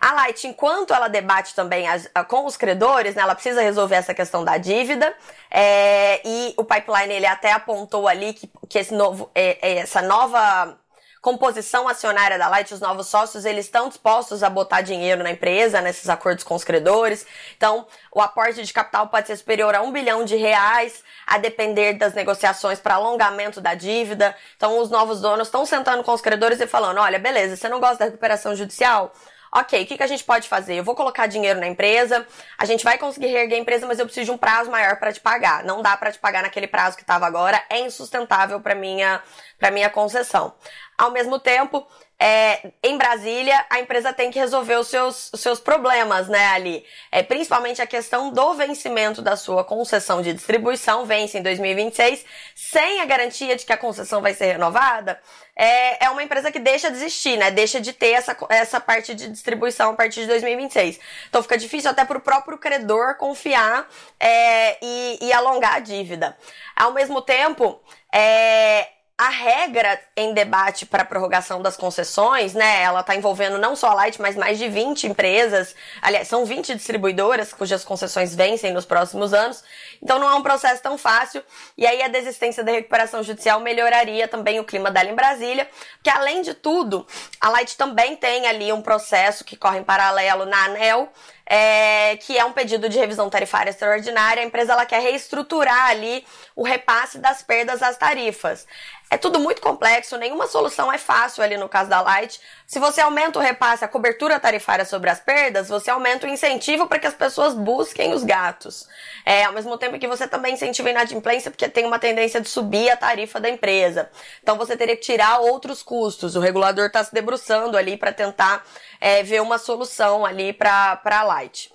A 0.00 0.12
Light, 0.12 0.46
enquanto 0.46 0.94
ela 0.94 1.08
debate 1.08 1.54
também 1.54 1.88
as, 1.88 2.08
com 2.28 2.46
os 2.46 2.56
credores, 2.56 3.14
né, 3.14 3.22
ela 3.22 3.34
precisa 3.34 3.60
resolver 3.60 3.96
essa 3.96 4.14
questão 4.14 4.44
da 4.44 4.56
dívida, 4.56 5.14
é, 5.50 6.20
e 6.24 6.54
o 6.56 6.64
pipeline 6.64 7.14
ele 7.14 7.26
até 7.26 7.52
apontou 7.52 8.06
ali 8.06 8.32
que, 8.32 8.50
que 8.68 8.78
esse 8.78 8.94
novo, 8.94 9.30
é, 9.34 9.58
é, 9.60 9.78
essa 9.78 10.00
nova 10.02 10.78
composição 11.20 11.88
acionária 11.88 12.38
da 12.38 12.48
Light, 12.48 12.72
os 12.72 12.80
novos 12.80 13.08
sócios, 13.08 13.44
eles 13.44 13.66
estão 13.66 13.88
dispostos 13.88 14.42
a 14.42 14.48
botar 14.48 14.82
dinheiro 14.82 15.22
na 15.22 15.30
empresa, 15.30 15.80
nesses 15.80 16.08
acordos 16.08 16.44
com 16.44 16.54
os 16.54 16.64
credores. 16.64 17.26
Então, 17.56 17.86
o 18.12 18.20
aporte 18.20 18.62
de 18.62 18.72
capital 18.72 19.08
pode 19.08 19.26
ser 19.26 19.36
superior 19.36 19.74
a 19.74 19.82
um 19.82 19.90
bilhão 19.90 20.24
de 20.24 20.36
reais, 20.36 21.02
a 21.26 21.38
depender 21.38 21.94
das 21.94 22.14
negociações 22.14 22.78
para 22.78 22.94
alongamento 22.94 23.60
da 23.60 23.74
dívida. 23.74 24.34
Então, 24.56 24.78
os 24.78 24.90
novos 24.90 25.20
donos 25.20 25.48
estão 25.48 25.66
sentando 25.66 26.04
com 26.04 26.12
os 26.12 26.20
credores 26.20 26.60
e 26.60 26.66
falando: 26.66 26.98
olha, 26.98 27.18
beleza, 27.18 27.56
você 27.56 27.68
não 27.68 27.80
gosta 27.80 27.98
da 27.98 28.04
recuperação 28.06 28.54
judicial? 28.54 29.12
Ok, 29.52 29.82
o 29.82 29.86
que, 29.86 29.96
que 29.96 30.02
a 30.02 30.06
gente 30.06 30.24
pode 30.24 30.48
fazer? 30.48 30.74
Eu 30.74 30.84
vou 30.84 30.94
colocar 30.94 31.26
dinheiro 31.26 31.60
na 31.60 31.66
empresa, 31.66 32.26
a 32.56 32.64
gente 32.64 32.84
vai 32.84 32.98
conseguir 32.98 33.28
reerguer 33.28 33.58
a 33.58 33.60
empresa, 33.60 33.86
mas 33.86 33.98
eu 33.98 34.04
preciso 34.04 34.26
de 34.26 34.30
um 34.30 34.38
prazo 34.38 34.70
maior 34.70 34.96
para 34.96 35.12
te 35.12 35.20
pagar. 35.20 35.64
Não 35.64 35.82
dá 35.82 35.96
para 35.96 36.12
te 36.12 36.18
pagar 36.18 36.42
naquele 36.42 36.66
prazo 36.66 36.96
que 36.96 37.02
estava 37.02 37.26
agora, 37.26 37.62
é 37.68 37.80
insustentável 37.80 38.60
para 38.60 38.74
minha 38.74 39.22
para 39.58 39.70
minha 39.70 39.90
concessão. 39.90 40.54
Ao 40.98 41.12
mesmo 41.12 41.38
tempo, 41.38 41.86
é, 42.20 42.72
em 42.82 42.98
Brasília, 42.98 43.64
a 43.70 43.78
empresa 43.78 44.12
tem 44.12 44.32
que 44.32 44.38
resolver 44.40 44.74
os 44.74 44.88
seus, 44.88 45.32
os 45.32 45.40
seus 45.40 45.60
problemas, 45.60 46.26
né, 46.26 46.48
ali. 46.48 46.84
É, 47.12 47.22
principalmente 47.22 47.80
a 47.80 47.86
questão 47.86 48.32
do 48.32 48.54
vencimento 48.54 49.22
da 49.22 49.36
sua 49.36 49.62
concessão 49.62 50.20
de 50.20 50.32
distribuição, 50.32 51.06
vence 51.06 51.38
em 51.38 51.42
2026, 51.42 52.24
sem 52.56 53.00
a 53.00 53.04
garantia 53.04 53.54
de 53.54 53.64
que 53.64 53.72
a 53.72 53.76
concessão 53.76 54.20
vai 54.20 54.34
ser 54.34 54.46
renovada. 54.46 55.20
É, 55.54 56.06
é 56.06 56.10
uma 56.10 56.24
empresa 56.24 56.50
que 56.50 56.58
deixa 56.58 56.90
de 56.90 56.96
existir, 56.96 57.36
né? 57.36 57.52
Deixa 57.52 57.80
de 57.80 57.92
ter 57.92 58.10
essa, 58.14 58.36
essa 58.48 58.80
parte 58.80 59.14
de 59.14 59.28
distribuição 59.28 59.90
a 59.90 59.94
partir 59.94 60.22
de 60.22 60.26
2026. 60.26 60.98
Então 61.28 61.40
fica 61.42 61.56
difícil 61.56 61.90
até 61.90 62.04
para 62.04 62.18
o 62.18 62.20
próprio 62.20 62.58
credor 62.58 63.16
confiar 63.16 63.88
é, 64.18 64.76
e, 64.82 65.18
e 65.22 65.32
alongar 65.32 65.76
a 65.76 65.78
dívida. 65.78 66.36
Ao 66.74 66.92
mesmo 66.92 67.22
tempo, 67.22 67.80
é, 68.12 68.88
a 69.18 69.30
regra 69.30 70.00
em 70.16 70.32
debate 70.32 70.86
para 70.86 71.04
prorrogação 71.04 71.60
das 71.60 71.76
concessões, 71.76 72.54
né, 72.54 72.82
ela 72.82 73.00
está 73.00 73.16
envolvendo 73.16 73.58
não 73.58 73.74
só 73.74 73.88
a 73.88 73.94
Light, 73.94 74.22
mas 74.22 74.36
mais 74.36 74.58
de 74.58 74.68
20 74.68 75.08
empresas, 75.08 75.74
aliás, 76.00 76.28
são 76.28 76.44
20 76.44 76.76
distribuidoras 76.76 77.52
cujas 77.52 77.84
concessões 77.84 78.32
vencem 78.32 78.72
nos 78.72 78.84
próximos 78.84 79.34
anos, 79.34 79.64
então 80.00 80.20
não 80.20 80.30
é 80.30 80.34
um 80.36 80.42
processo 80.42 80.80
tão 80.80 80.96
fácil, 80.96 81.42
e 81.76 81.84
aí 81.84 82.00
a 82.00 82.06
desistência 82.06 82.62
da 82.62 82.70
recuperação 82.70 83.20
judicial 83.24 83.58
melhoraria 83.58 84.28
também 84.28 84.60
o 84.60 84.64
clima 84.64 84.88
dela 84.88 85.10
em 85.10 85.16
Brasília, 85.16 85.68
porque 85.94 86.10
além 86.10 86.40
de 86.40 86.54
tudo, 86.54 87.04
a 87.40 87.48
Light 87.48 87.76
também 87.76 88.14
tem 88.14 88.46
ali 88.46 88.72
um 88.72 88.80
processo 88.80 89.44
que 89.44 89.56
corre 89.56 89.80
em 89.80 89.84
paralelo 89.84 90.46
na 90.46 90.66
ANEL, 90.66 91.12
é, 91.50 92.16
que 92.18 92.36
é 92.36 92.44
um 92.44 92.52
pedido 92.52 92.88
de 92.90 92.98
revisão 92.98 93.30
tarifária 93.30 93.70
extraordinária. 93.70 94.42
A 94.42 94.46
empresa 94.46 94.74
ela 94.74 94.84
quer 94.84 95.00
reestruturar 95.00 95.88
ali 95.88 96.24
o 96.54 96.62
repasse 96.62 97.18
das 97.18 97.42
perdas 97.42 97.82
às 97.82 97.96
tarifas. 97.96 98.66
É 99.10 99.16
tudo 99.16 99.38
muito 99.38 99.62
complexo, 99.62 100.18
nenhuma 100.18 100.46
solução 100.46 100.92
é 100.92 100.98
fácil 100.98 101.42
ali 101.42 101.56
no 101.56 101.68
caso 101.68 101.88
da 101.88 102.02
Light. 102.02 102.38
Se 102.66 102.78
você 102.78 103.00
aumenta 103.00 103.38
o 103.38 103.42
repasse, 103.42 103.82
a 103.82 103.88
cobertura 103.88 104.38
tarifária 104.38 104.84
sobre 104.84 105.08
as 105.08 105.18
perdas, 105.18 105.68
você 105.68 105.90
aumenta 105.90 106.26
o 106.26 106.30
incentivo 106.30 106.86
para 106.86 106.98
que 106.98 107.06
as 107.06 107.14
pessoas 107.14 107.54
busquem 107.54 108.12
os 108.12 108.22
gatos. 108.22 108.86
É, 109.24 109.44
ao 109.44 109.52
mesmo 109.54 109.78
tempo 109.78 109.98
que 109.98 110.06
você 110.06 110.28
também 110.28 110.52
incentiva 110.52 110.88
a 110.88 110.90
inadimplência, 110.90 111.50
porque 111.50 111.68
tem 111.70 111.86
uma 111.86 111.98
tendência 111.98 112.38
de 112.38 112.50
subir 112.50 112.90
a 112.90 112.96
tarifa 112.96 113.40
da 113.40 113.48
empresa. 113.48 114.10
Então 114.42 114.58
você 114.58 114.76
teria 114.76 114.94
que 114.94 115.02
tirar 115.02 115.38
outros 115.38 115.82
custos. 115.82 116.36
O 116.36 116.40
regulador 116.40 116.86
está 116.86 117.02
se 117.02 117.14
debruçando 117.14 117.78
ali 117.78 117.96
para 117.96 118.12
tentar 118.12 118.62
é, 119.00 119.22
ver 119.22 119.40
uma 119.40 119.56
solução 119.56 120.26
ali 120.26 120.52
para 120.52 121.00
a 121.02 121.22
Light. 121.22 121.72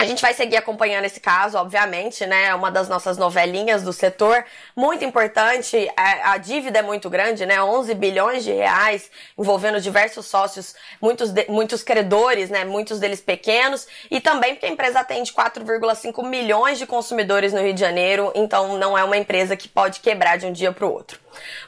A 0.00 0.04
gente 0.04 0.22
vai 0.22 0.32
seguir 0.32 0.56
acompanhando 0.56 1.06
esse 1.06 1.18
caso, 1.18 1.58
obviamente, 1.58 2.24
né? 2.24 2.44
É 2.44 2.54
uma 2.54 2.70
das 2.70 2.88
nossas 2.88 3.18
novelinhas 3.18 3.82
do 3.82 3.92
setor. 3.92 4.44
Muito 4.76 5.04
importante, 5.04 5.90
a, 5.96 6.34
a, 6.34 6.36
dívida 6.36 6.78
é 6.78 6.82
muito 6.82 7.10
grande, 7.10 7.44
né? 7.44 7.60
11 7.60 7.94
bilhões 7.94 8.44
de 8.44 8.52
reais, 8.52 9.10
envolvendo 9.36 9.80
diversos 9.80 10.26
sócios, 10.26 10.76
muitos, 11.02 11.32
de, 11.32 11.46
muitos 11.48 11.82
credores, 11.82 12.48
né? 12.48 12.64
Muitos 12.64 13.00
deles 13.00 13.20
pequenos. 13.20 13.88
E 14.08 14.20
também 14.20 14.54
porque 14.54 14.66
a 14.66 14.70
empresa 14.70 15.00
atende 15.00 15.32
4,5 15.32 16.24
milhões 16.24 16.78
de 16.78 16.86
consumidores 16.86 17.52
no 17.52 17.60
Rio 17.60 17.74
de 17.74 17.80
Janeiro, 17.80 18.30
então 18.36 18.78
não 18.78 18.96
é 18.96 19.02
uma 19.02 19.16
empresa 19.16 19.56
que 19.56 19.66
pode 19.66 19.98
quebrar 19.98 20.38
de 20.38 20.46
um 20.46 20.52
dia 20.52 20.70
para 20.70 20.86
o 20.86 20.92
outro. 20.92 21.18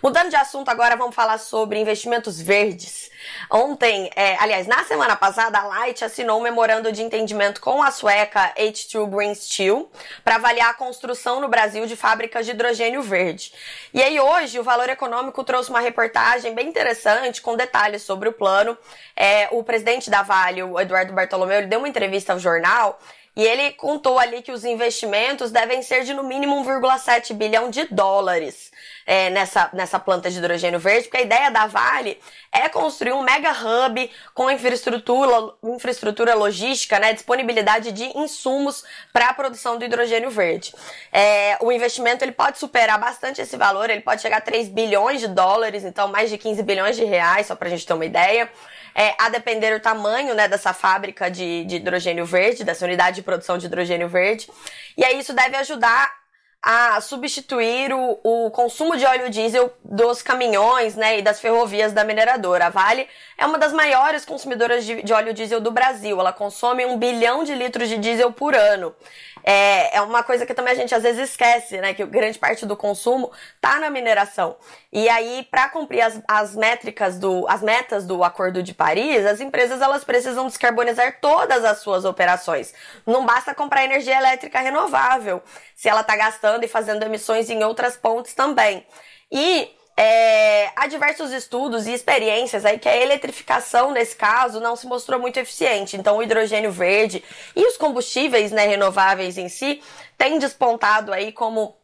Mudando 0.02 0.31
de 0.31 0.37
assunto 0.37 0.69
agora, 0.69 0.97
vamos 0.97 1.14
falar 1.14 1.38
sobre 1.38 1.79
investimentos 1.79 2.40
verdes. 2.40 3.11
Ontem, 3.50 4.11
é, 4.17 4.37
aliás, 4.38 4.67
na 4.67 4.85
semana 4.85 5.17
passada, 5.17 5.59
a 5.59 5.64
Light 5.64 6.05
assinou 6.05 6.38
um 6.38 6.43
memorando 6.43 6.90
de 6.93 7.02
entendimento 7.02 7.61
com 7.61 7.83
a 7.83 7.90
sueca 7.90 8.52
H2 8.57 9.09
Green 9.09 9.35
Steel 9.35 9.90
para 10.25 10.37
avaliar 10.37 10.71
a 10.71 10.75
construção 10.75 11.40
no 11.40 11.49
Brasil 11.49 11.87
de 11.87 11.97
fábricas 11.97 12.47
de 12.47 12.52
hidrogênio 12.52 13.02
verde. 13.02 13.52
E 13.93 14.02
aí 14.02 14.19
hoje 14.19 14.59
o 14.59 14.62
Valor 14.62 14.88
Econômico 14.88 15.45
trouxe 15.45 15.71
uma 15.71 15.81
reportagem 15.81 16.55
bem 16.55 16.69
interessante 16.69 17.43
com 17.43 17.57
detalhes 17.57 18.02
sobre 18.02 18.29
o 18.29 18.33
plano. 18.33 18.76
É, 19.17 19.49
o 19.50 19.62
presidente 19.62 20.11
da 20.11 20.23
Vale, 20.23 20.62
o 20.62 20.81
Eduardo 20.81 21.12
Bartolomeu, 21.12 21.59
ele 21.59 21.67
deu 21.67 21.79
uma 21.79 21.88
entrevista 21.88 22.33
ao 22.33 22.38
jornal 22.38 22.99
e 23.37 23.45
ele 23.45 23.73
contou 23.73 24.19
ali 24.19 24.43
que 24.43 24.52
os 24.52 24.64
investimentos 24.64 25.50
devem 25.50 25.83
ser 25.83 26.05
de 26.05 26.12
no 26.12 26.25
mínimo 26.25 26.57
1,7 26.64 27.33
bilhão 27.35 27.71
de 27.71 27.85
dólares 27.85 28.71
é, 29.11 29.29
nessa, 29.29 29.69
nessa 29.73 29.99
planta 29.99 30.31
de 30.31 30.38
hidrogênio 30.38 30.79
verde, 30.79 31.09
porque 31.09 31.17
a 31.17 31.23
ideia 31.23 31.50
da 31.50 31.67
Vale 31.67 32.17
é 32.52 32.69
construir 32.69 33.11
um 33.11 33.25
mega 33.25 33.50
hub 33.50 34.09
com 34.33 34.49
infraestrutura, 34.49 35.52
infraestrutura 35.64 36.33
logística, 36.37 36.97
né, 37.00 37.12
disponibilidade 37.12 37.90
de 37.90 38.05
insumos 38.17 38.85
para 39.12 39.31
a 39.31 39.35
produção 39.35 39.76
do 39.76 39.85
hidrogênio 39.85 40.31
verde. 40.31 40.73
É, 41.12 41.59
o 41.61 41.73
investimento 41.73 42.25
ele 42.25 42.31
pode 42.31 42.61
superar 42.61 43.00
bastante 43.00 43.40
esse 43.40 43.57
valor, 43.57 43.90
ele 43.90 44.02
pode 44.02 44.23
chegar 44.23 44.37
a 44.37 44.40
3 44.40 44.69
bilhões 44.69 45.21
de 45.21 45.26
dólares, 45.26 45.85
então 45.85 46.07
mais 46.07 46.31
de 46.31 46.38
15 46.38 46.62
bilhões 46.62 46.95
de 46.95 47.02
reais, 47.02 47.49
só 47.49 47.57
para 47.57 47.67
a 47.67 47.71
gente 47.73 47.85
ter 47.85 47.95
uma 47.95 48.07
ideia 48.07 48.49
é, 48.95 49.17
a 49.19 49.29
depender 49.29 49.76
do 49.76 49.83
tamanho 49.83 50.37
né, 50.37 50.47
dessa 50.47 50.73
fábrica 50.73 51.29
de, 51.29 51.64
de 51.64 51.76
hidrogênio 51.76 52.25
verde, 52.25 52.62
dessa 52.62 52.85
unidade 52.85 53.17
de 53.17 53.23
produção 53.23 53.59
de 53.59 53.67
hidrogênio 53.67 54.09
verde. 54.09 54.49
E 54.97 55.05
aí 55.05 55.19
isso 55.19 55.33
deve 55.33 55.57
ajudar 55.57 56.20
a 56.62 57.00
substituir 57.00 57.93
o, 57.93 58.19
o, 58.23 58.50
consumo 58.50 58.97
de 58.97 59.07
óleo 59.07 59.31
diesel 59.31 59.73
dos 59.83 60.21
caminhões 60.21 60.95
né, 60.95 61.19
e 61.19 61.23
das 61.23 61.40
ferrovias 61.40 61.93
da 61.93 62.05
mineradora. 62.05 62.67
A 62.67 62.71
Vale 62.71 63.09
é 63.38 63.47
uma 63.47 63.57
das 63.57 63.73
maiores 63.73 64.26
consumidoras 64.26 64.85
de, 64.85 65.02
de 65.02 65.12
óleo 65.12 65.33
diesel 65.33 65.61
do 65.61 65.71
Brasil. 65.71 66.21
Ela 66.21 66.33
consome 66.33 66.85
um 66.85 66.99
bilhão 66.99 67.45
de 67.45 67.55
litros 67.55 67.88
de 67.88 67.97
diesel 67.97 68.31
por 68.33 68.55
ano 68.55 68.95
é, 69.42 69.97
é 69.97 70.02
uma 70.02 70.23
coisa 70.23 70.44
que 70.44 70.54
também 70.54 70.73
a 70.73 70.76
gente 70.76 70.94
às 70.94 71.02
vezes 71.02 71.30
esquece, 71.30 71.80
né? 71.80 71.94
Que 71.94 72.04
grande 72.04 72.38
parte 72.38 72.66
do 72.66 72.76
consumo 72.76 73.30
tá 73.61 73.78
na 73.78 73.90
mineração. 73.90 74.56
E 74.92 75.09
aí, 75.09 75.47
para 75.50 75.68
cumprir 75.68 76.02
as, 76.02 76.20
as 76.26 76.54
métricas 76.54 77.18
do, 77.18 77.47
as 77.49 77.62
metas 77.62 78.06
do 78.06 78.23
Acordo 78.23 78.62
de 78.62 78.75
Paris, 78.75 79.25
as 79.25 79.40
empresas 79.40 79.80
elas 79.80 80.04
precisam 80.04 80.47
descarbonizar 80.47 81.18
todas 81.20 81.64
as 81.64 81.78
suas 81.78 82.04
operações. 82.04 82.75
Não 83.06 83.25
basta 83.25 83.54
comprar 83.54 83.85
energia 83.85 84.16
elétrica 84.16 84.61
renovável, 84.61 85.42
se 85.75 85.88
ela 85.88 86.02
tá 86.02 86.16
gastando 86.16 86.64
e 86.64 86.68
fazendo 86.68 87.02
emissões 87.02 87.49
em 87.50 87.62
outras 87.64 87.97
pontes 87.97 88.35
também. 88.35 88.87
E 89.30 89.70
é, 90.02 90.73
há 90.76 90.87
diversos 90.87 91.30
estudos 91.30 91.87
e 91.87 91.92
experiências 91.92 92.64
aí 92.64 92.78
que 92.78 92.88
a 92.88 92.97
eletrificação, 92.97 93.92
nesse 93.92 94.16
caso, 94.16 94.59
não 94.59 94.75
se 94.75 94.87
mostrou 94.87 95.21
muito 95.21 95.37
eficiente. 95.37 95.95
Então, 95.95 96.16
o 96.16 96.23
hidrogênio 96.23 96.73
verde 96.73 97.23
e 97.54 97.66
os 97.66 97.76
combustíveis 97.76 98.50
né, 98.50 98.66
renováveis 98.66 99.37
em 99.37 99.50
si 99.50 99.83
têm 100.16 100.38
despontado 100.38 101.12
aí 101.12 101.33
como 101.33 101.76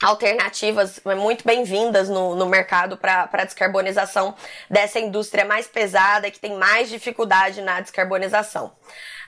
alternativas 0.00 1.00
muito 1.18 1.44
bem-vindas 1.44 2.08
no, 2.08 2.36
no 2.36 2.46
mercado 2.46 2.96
para 2.96 3.28
a 3.32 3.44
descarbonização 3.44 4.32
dessa 4.70 5.00
indústria 5.00 5.44
mais 5.44 5.66
pesada 5.66 6.30
que 6.30 6.38
tem 6.38 6.56
mais 6.56 6.88
dificuldade 6.88 7.62
na 7.62 7.80
descarbonização. 7.80 8.72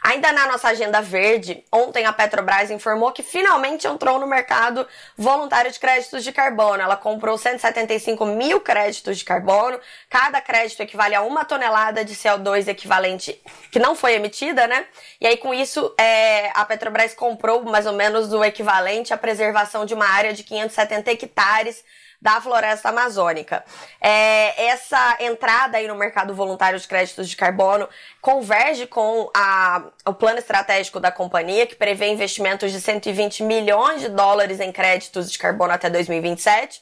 Ainda 0.02 0.32
na 0.32 0.49
nossa 0.49 0.68
agenda 0.68 1.00
verde, 1.00 1.64
ontem 1.71 2.04
a 2.04 2.12
Petrobras 2.12 2.73
informou 2.73 3.12
que 3.12 3.23
finalmente 3.23 3.87
entrou 3.87 4.18
no 4.18 4.26
mercado 4.26 4.85
voluntário 5.16 5.71
de 5.71 5.78
créditos 5.78 6.25
de 6.25 6.32
carbono. 6.32 6.82
Ela 6.82 6.97
comprou 6.97 7.38
175 7.38 8.26
mil 8.26 8.61
créditos 8.61 9.18
de 9.18 9.25
carbono. 9.25 9.78
Cada 10.11 10.40
crédito 10.40 10.80
equivale 10.80 11.14
a 11.14 11.23
uma 11.23 11.44
tonelada 11.44 12.04
de 12.04 12.16
CO2 12.16 12.66
equivalente 12.66 13.40
que 13.71 13.78
não 13.78 13.94
foi 13.94 14.14
emitida, 14.14 14.66
né? 14.66 14.87
E 15.21 15.26
aí, 15.26 15.37
com 15.37 15.54
isso, 15.54 15.94
é, 15.97 16.50
a 16.52 16.64
Petrobras 16.64 17.14
comprou 17.14 17.62
mais 17.62 17.87
ou 17.87 17.92
menos 17.92 18.32
o 18.32 18.42
equivalente 18.42 19.14
à 19.14 19.16
preservação 19.16 19.87
de 19.87 19.94
uma 19.94 20.06
área 20.06 20.32
de 20.32 20.42
570 20.42 21.12
hectares 21.12 21.85
da 22.23 22.41
floresta 22.41 22.91
amazônica. 22.91 23.64
É, 24.00 24.67
essa 24.67 25.17
entrada 25.19 25.76
aí 25.76 25.88
no 25.88 25.97
mercado 25.97 26.33
voluntário 26.33 26.79
de 26.79 26.87
créditos 26.87 27.29
de 27.29 27.35
carbono 27.35 27.88
converge 28.21 28.87
com 28.87 29.29
a, 29.35 29.83
o 30.07 30.14
plano 30.14 30.38
estratégico 30.38 31.00
da 31.00 31.11
companhia, 31.11 31.67
que 31.67 31.75
prevê 31.75 32.07
investimentos 32.07 32.71
de 32.71 32.81
120 32.81 33.43
milhões 33.43 34.02
de 34.02 34.09
dólares 34.09 34.61
em 34.61 34.71
créditos 34.71 35.33
de 35.33 35.37
carbono 35.37 35.73
até 35.73 35.91
2027. 35.91 36.81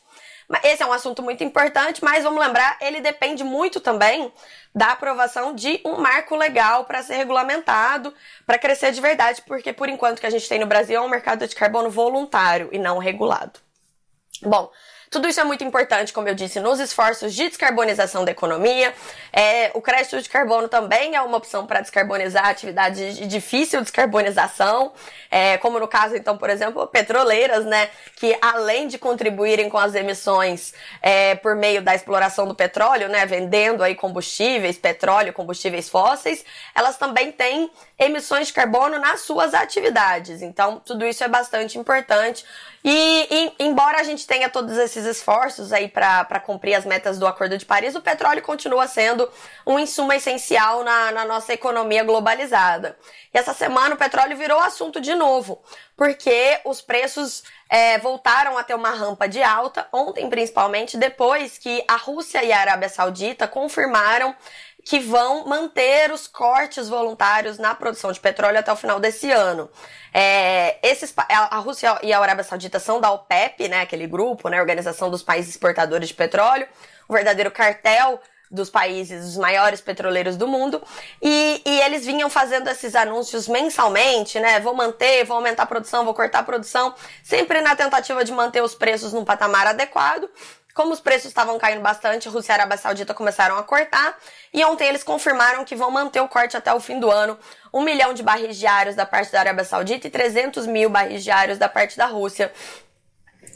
Esse 0.62 0.82
é 0.82 0.86
um 0.86 0.92
assunto 0.92 1.22
muito 1.22 1.42
importante, 1.42 2.04
mas 2.04 2.22
vamos 2.22 2.44
lembrar, 2.44 2.76
ele 2.80 3.00
depende 3.00 3.42
muito 3.42 3.80
também 3.80 4.30
da 4.74 4.88
aprovação 4.88 5.54
de 5.54 5.80
um 5.86 5.96
marco 5.96 6.36
legal 6.36 6.84
para 6.84 7.02
ser 7.02 7.14
regulamentado, 7.14 8.12
para 8.44 8.58
crescer 8.58 8.92
de 8.92 9.00
verdade, 9.00 9.40
porque 9.46 9.72
por 9.72 9.88
enquanto 9.88 10.20
que 10.20 10.26
a 10.26 10.30
gente 10.30 10.46
tem 10.46 10.58
no 10.58 10.66
Brasil 10.66 10.96
é 10.96 11.00
um 11.00 11.08
mercado 11.08 11.46
de 11.46 11.54
carbono 11.54 11.88
voluntário 11.88 12.68
e 12.72 12.78
não 12.78 12.98
regulado. 12.98 13.58
Bom, 14.42 14.70
tudo 15.10 15.26
isso 15.26 15.40
é 15.40 15.44
muito 15.44 15.64
importante, 15.64 16.12
como 16.12 16.28
eu 16.28 16.34
disse, 16.36 16.60
nos 16.60 16.78
esforços 16.78 17.34
de 17.34 17.48
descarbonização 17.48 18.24
da 18.24 18.30
economia. 18.30 18.94
É, 19.32 19.72
o 19.74 19.82
crédito 19.82 20.22
de 20.22 20.28
carbono 20.28 20.68
também 20.68 21.16
é 21.16 21.20
uma 21.20 21.36
opção 21.36 21.66
para 21.66 21.80
descarbonizar 21.80 22.46
atividades 22.46 23.16
de 23.16 23.26
difícil 23.26 23.80
descarbonização, 23.80 24.92
é, 25.28 25.58
como 25.58 25.80
no 25.80 25.88
caso, 25.88 26.14
então, 26.14 26.38
por 26.38 26.48
exemplo, 26.48 26.86
petroleiras, 26.86 27.64
né, 27.64 27.90
que 28.14 28.38
além 28.40 28.86
de 28.86 28.98
contribuírem 28.98 29.68
com 29.68 29.78
as 29.78 29.96
emissões 29.96 30.72
é, 31.02 31.34
por 31.34 31.56
meio 31.56 31.82
da 31.82 31.92
exploração 31.92 32.46
do 32.46 32.54
petróleo, 32.54 33.08
né, 33.08 33.26
vendendo 33.26 33.82
aí 33.82 33.96
combustíveis, 33.96 34.78
petróleo, 34.78 35.32
combustíveis 35.32 35.88
fósseis, 35.88 36.44
elas 36.72 36.96
também 36.96 37.32
têm 37.32 37.68
emissões 37.98 38.46
de 38.46 38.52
carbono 38.52 38.96
nas 39.00 39.22
suas 39.22 39.54
atividades. 39.54 40.40
Então, 40.40 40.80
tudo 40.84 41.04
isso 41.04 41.24
é 41.24 41.28
bastante 41.28 41.78
importante. 41.78 42.44
E, 42.82 43.26
e, 43.30 43.64
embora 43.66 44.00
a 44.00 44.02
gente 44.02 44.26
tenha 44.26 44.48
todos 44.48 44.78
esses 44.78 44.99
esforços 45.04 45.72
aí 45.72 45.88
para 45.88 46.40
cumprir 46.40 46.74
as 46.74 46.84
metas 46.84 47.18
do 47.18 47.26
Acordo 47.26 47.56
de 47.58 47.66
Paris, 47.66 47.94
o 47.94 48.00
petróleo 48.00 48.42
continua 48.42 48.86
sendo 48.86 49.28
um 49.66 49.78
insumo 49.78 50.12
essencial 50.12 50.84
na, 50.84 51.12
na 51.12 51.24
nossa 51.24 51.52
economia 51.52 52.04
globalizada. 52.04 52.96
E 53.32 53.38
essa 53.38 53.54
semana 53.54 53.94
o 53.94 53.98
petróleo 53.98 54.36
virou 54.36 54.58
assunto 54.58 55.00
de 55.00 55.14
novo, 55.14 55.62
porque 55.96 56.58
os 56.64 56.80
preços 56.80 57.44
é, 57.68 57.98
voltaram 57.98 58.58
a 58.58 58.64
ter 58.64 58.74
uma 58.74 58.90
rampa 58.90 59.28
de 59.28 59.40
alta, 59.42 59.86
ontem 59.92 60.28
principalmente, 60.28 60.96
depois 60.96 61.56
que 61.56 61.84
a 61.86 61.96
Rússia 61.96 62.42
e 62.42 62.52
a 62.52 62.60
Arábia 62.60 62.88
Saudita 62.88 63.46
confirmaram 63.46 64.34
que 64.84 64.98
vão 64.98 65.46
manter 65.46 66.10
os 66.10 66.26
cortes 66.26 66.88
voluntários 66.88 67.58
na 67.58 67.74
produção 67.74 68.12
de 68.12 68.20
petróleo 68.20 68.58
até 68.58 68.72
o 68.72 68.76
final 68.76 68.98
desse 68.98 69.30
ano. 69.30 69.70
É, 70.12 70.78
esses, 70.82 71.14
a 71.16 71.58
Rússia 71.58 71.98
e 72.02 72.12
a 72.12 72.18
Arábia 72.18 72.44
Saudita 72.44 72.78
são 72.78 73.00
da 73.00 73.10
OPEP, 73.12 73.68
né, 73.68 73.82
aquele 73.82 74.06
grupo, 74.06 74.48
né, 74.48 74.60
Organização 74.60 75.10
dos 75.10 75.22
Países 75.22 75.50
Exportadores 75.50 76.08
de 76.08 76.14
Petróleo, 76.14 76.66
o 77.08 77.12
verdadeiro 77.12 77.50
cartel 77.50 78.20
dos 78.50 78.68
países, 78.68 79.24
os 79.24 79.36
maiores 79.36 79.80
petroleiros 79.80 80.36
do 80.36 80.48
mundo, 80.48 80.82
e, 81.22 81.62
e, 81.64 81.80
eles 81.82 82.04
vinham 82.04 82.28
fazendo 82.28 82.68
esses 82.68 82.96
anúncios 82.96 83.46
mensalmente, 83.46 84.40
né? 84.40 84.58
Vou 84.58 84.74
manter, 84.74 85.24
vou 85.24 85.36
aumentar 85.36 85.62
a 85.62 85.66
produção, 85.66 86.04
vou 86.04 86.12
cortar 86.12 86.40
a 86.40 86.42
produção, 86.42 86.92
sempre 87.22 87.60
na 87.60 87.76
tentativa 87.76 88.24
de 88.24 88.32
manter 88.32 88.60
os 88.60 88.74
preços 88.74 89.12
num 89.12 89.24
patamar 89.24 89.68
adequado. 89.68 90.28
Como 90.80 90.94
os 90.94 91.00
preços 91.00 91.26
estavam 91.26 91.58
caindo 91.58 91.82
bastante, 91.82 92.26
a 92.26 92.30
Rússia 92.30 92.52
e 92.52 92.54
Arábia 92.54 92.78
Saudita 92.78 93.12
começaram 93.12 93.58
a 93.58 93.62
cortar, 93.62 94.16
e 94.50 94.64
ontem 94.64 94.88
eles 94.88 95.04
confirmaram 95.04 95.62
que 95.62 95.76
vão 95.76 95.90
manter 95.90 96.20
o 96.20 96.26
corte 96.26 96.56
até 96.56 96.72
o 96.72 96.80
fim 96.80 96.98
do 96.98 97.10
ano, 97.10 97.38
um 97.70 97.82
milhão 97.82 98.14
de 98.14 98.22
barris 98.22 98.56
diários 98.56 98.96
da 98.96 99.04
parte 99.04 99.30
da 99.30 99.40
Arábia 99.40 99.62
Saudita 99.62 100.06
e 100.06 100.10
300 100.10 100.66
mil 100.66 100.88
barris 100.88 101.22
diários 101.22 101.58
da 101.58 101.68
parte 101.68 101.98
da 101.98 102.06
Rússia. 102.06 102.50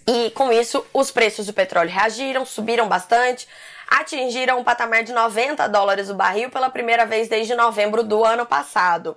E 0.07 0.33
com 0.33 0.53
isso, 0.53 0.87
os 0.93 1.11
preços 1.11 1.47
do 1.47 1.55
petróleo 1.55 1.89
reagiram, 1.89 2.45
subiram 2.45 2.89
bastante 2.89 3.49
atingiram 3.89 4.59
um 4.59 4.65
patamar 4.65 5.03
de 5.03 5.15
90 5.15 5.67
dólares 5.69 6.11
o 6.11 6.15
barril 6.15 6.51
pela 6.51 6.69
primeira 6.69 7.07
vez 7.07 7.27
desde 7.27 7.55
novembro 7.55 8.03
do 8.03 8.23
ano 8.23 8.45
passado. 8.45 9.17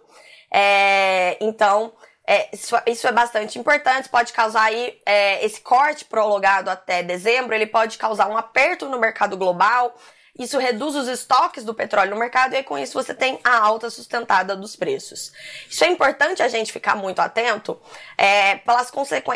É, 0.50 1.38
então, 1.42 1.92
é, 2.30 2.50
isso, 2.54 2.76
isso, 2.86 3.08
é 3.08 3.12
bastante 3.14 3.58
importante, 3.58 4.10
pode 4.10 4.34
causar 4.34 4.64
aí 4.64 5.00
é, 5.06 5.44
esse 5.46 5.62
corte 5.62 6.04
prolongado 6.04 6.70
até 6.70 7.02
dezembro, 7.02 7.56
ele 7.56 7.66
pode 7.66 7.98
causar 7.98 8.28
um 8.28 8.36
aperto 8.36 8.90
no 8.90 9.00
mercado 9.00 9.38
global, 9.38 9.96
isso 10.38 10.58
reduz 10.58 10.96
os 10.96 11.08
estoques 11.08 11.64
do 11.64 11.74
petróleo 11.74 12.12
no 12.12 12.20
mercado 12.20 12.54
e 12.54 12.58
aí, 12.58 12.64
com 12.64 12.78
isso 12.78 12.94
você 12.94 13.14
tem 13.14 13.40
a 13.44 13.58
alta 13.58 13.90
sustentada 13.90 14.56
dos 14.56 14.76
preços. 14.76 15.32
Isso 15.70 15.84
é 15.84 15.88
importante 15.88 16.44
a 16.44 16.48
gente 16.48 16.72
ficar 16.72 16.96
muito 16.96 17.20
atento 17.20 17.80
é, 18.18 18.58
pelas, 18.58 18.92
consequ... 18.92 19.32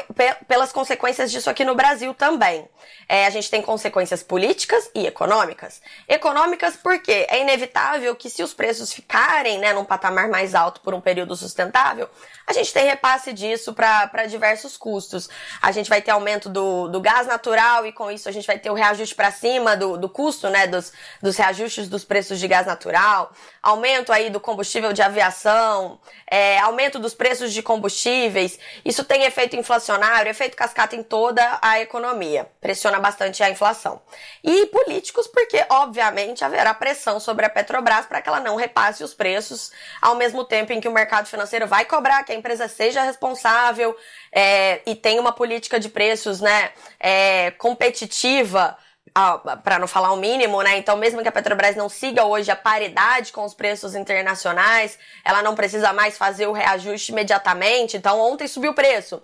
pelas 0.48 0.72
consequências 0.72 1.32
disso 1.32 1.50
aqui 1.50 1.66
no 1.66 1.76
Brasil 1.76 2.14
também. 2.14 2.68
É, 3.08 3.26
a 3.26 3.30
gente 3.30 3.50
tem 3.50 3.62
consequências 3.62 4.24
políticas 4.24 4.90
e 4.94 5.06
econômicas. 5.06 5.82
Econômicas 6.08 6.76
porque 6.78 7.26
é 7.30 7.42
inevitável 7.42 8.16
que 8.16 8.30
se 8.30 8.44
os 8.44 8.54
preços 8.54 8.94
ficarem 8.94 9.60
né, 9.60 9.74
num 9.74 9.84
patamar 9.84 10.30
mais 10.30 10.56
alto 10.56 10.82
por 10.82 10.94
um 10.94 11.02
período 11.02 11.36
sustentável, 11.36 12.10
a 12.48 12.54
gente 12.54 12.72
tem 12.72 12.86
repasse 12.86 13.34
disso 13.34 13.74
para 13.74 14.26
diversos 14.28 14.78
custos. 14.78 15.30
A 15.62 15.72
gente 15.72 15.90
vai 15.90 16.02
ter 16.02 16.12
aumento 16.12 16.50
do, 16.50 16.88
do 16.88 17.02
gás 17.02 17.28
natural 17.28 17.86
e 17.86 17.92
com 17.92 18.12
isso 18.12 18.30
a 18.30 18.32
gente 18.32 18.48
vai 18.48 18.60
ter 18.60 18.70
o 18.70 18.74
reajuste 18.74 19.16
para 19.16 19.32
cima 19.32 19.76
do, 19.76 19.98
do 19.98 20.10
custo, 20.10 20.50
né, 20.50 20.68
dos, 20.68 20.91
dos 21.22 21.38
reajustes 21.38 21.88
dos 21.88 22.04
preços 22.04 22.40
de 22.40 22.48
gás 22.48 22.68
natural, 22.68 23.32
aumento 23.62 24.12
aí 24.12 24.30
do 24.30 24.40
combustível 24.40 24.94
de 24.94 25.02
aviação, 25.02 26.00
é, 26.30 26.58
aumento 26.60 26.98
dos 26.98 27.14
preços 27.14 27.54
de 27.54 27.62
combustíveis. 27.62 28.60
Isso 28.84 29.04
tem 29.04 29.24
efeito 29.24 29.56
inflacionário, 29.56 30.30
efeito 30.30 30.56
cascata 30.56 30.96
em 30.96 31.04
toda 31.04 31.60
a 31.62 31.80
economia. 31.80 32.50
Pressiona 32.60 33.00
bastante 33.00 33.44
a 33.44 33.50
inflação. 33.50 34.02
E 34.44 34.66
políticos, 34.68 35.28
porque 35.28 35.66
obviamente 35.70 36.44
haverá 36.44 36.74
pressão 36.74 37.20
sobre 37.20 37.46
a 37.46 37.50
Petrobras 37.50 38.06
para 38.06 38.22
que 38.22 38.30
ela 38.30 38.40
não 38.40 38.56
repasse 38.56 39.04
os 39.04 39.14
preços 39.14 39.72
ao 40.02 40.16
mesmo 40.16 40.44
tempo 40.44 40.74
em 40.74 40.82
que 40.82 40.88
o 40.88 40.92
mercado 40.92 41.28
financeiro 41.28 41.68
vai 41.68 41.86
cobrar 41.86 42.24
que 42.24 42.32
a 42.32 42.36
empresa 42.36 42.68
seja 42.68 43.04
responsável 43.04 43.96
é, 44.32 44.82
e 44.86 44.96
tenha 44.96 45.22
uma 45.22 45.32
política 45.32 45.80
de 45.80 45.90
preços 45.90 46.42
né, 46.42 46.72
é, 47.00 47.52
competitiva 47.52 48.78
para 49.64 49.80
não 49.80 49.88
falar 49.88 50.12
o 50.14 50.18
mínimo, 50.18 50.62
né? 50.62 50.78
Então, 50.78 50.98
mesmo 50.98 51.22
que 51.22 51.28
a 51.28 51.32
Petrobras 51.32 51.76
não 51.76 51.90
siga 51.90 52.26
hoje 52.26 52.52
a 52.52 52.56
paridade 52.56 53.32
com 53.32 53.44
os 53.44 53.54
preços 53.54 53.96
internacionais, 53.96 54.98
ela 55.24 55.42
não 55.42 55.56
precisa 55.56 55.92
mais 55.94 56.18
fazer 56.18 56.48
o 56.48 56.52
reajuste 56.52 57.12
imediatamente. 57.12 57.98
Então, 57.98 58.20
ontem 58.20 58.48
subiu 58.48 58.72
o 58.72 58.76
preço. 58.76 59.22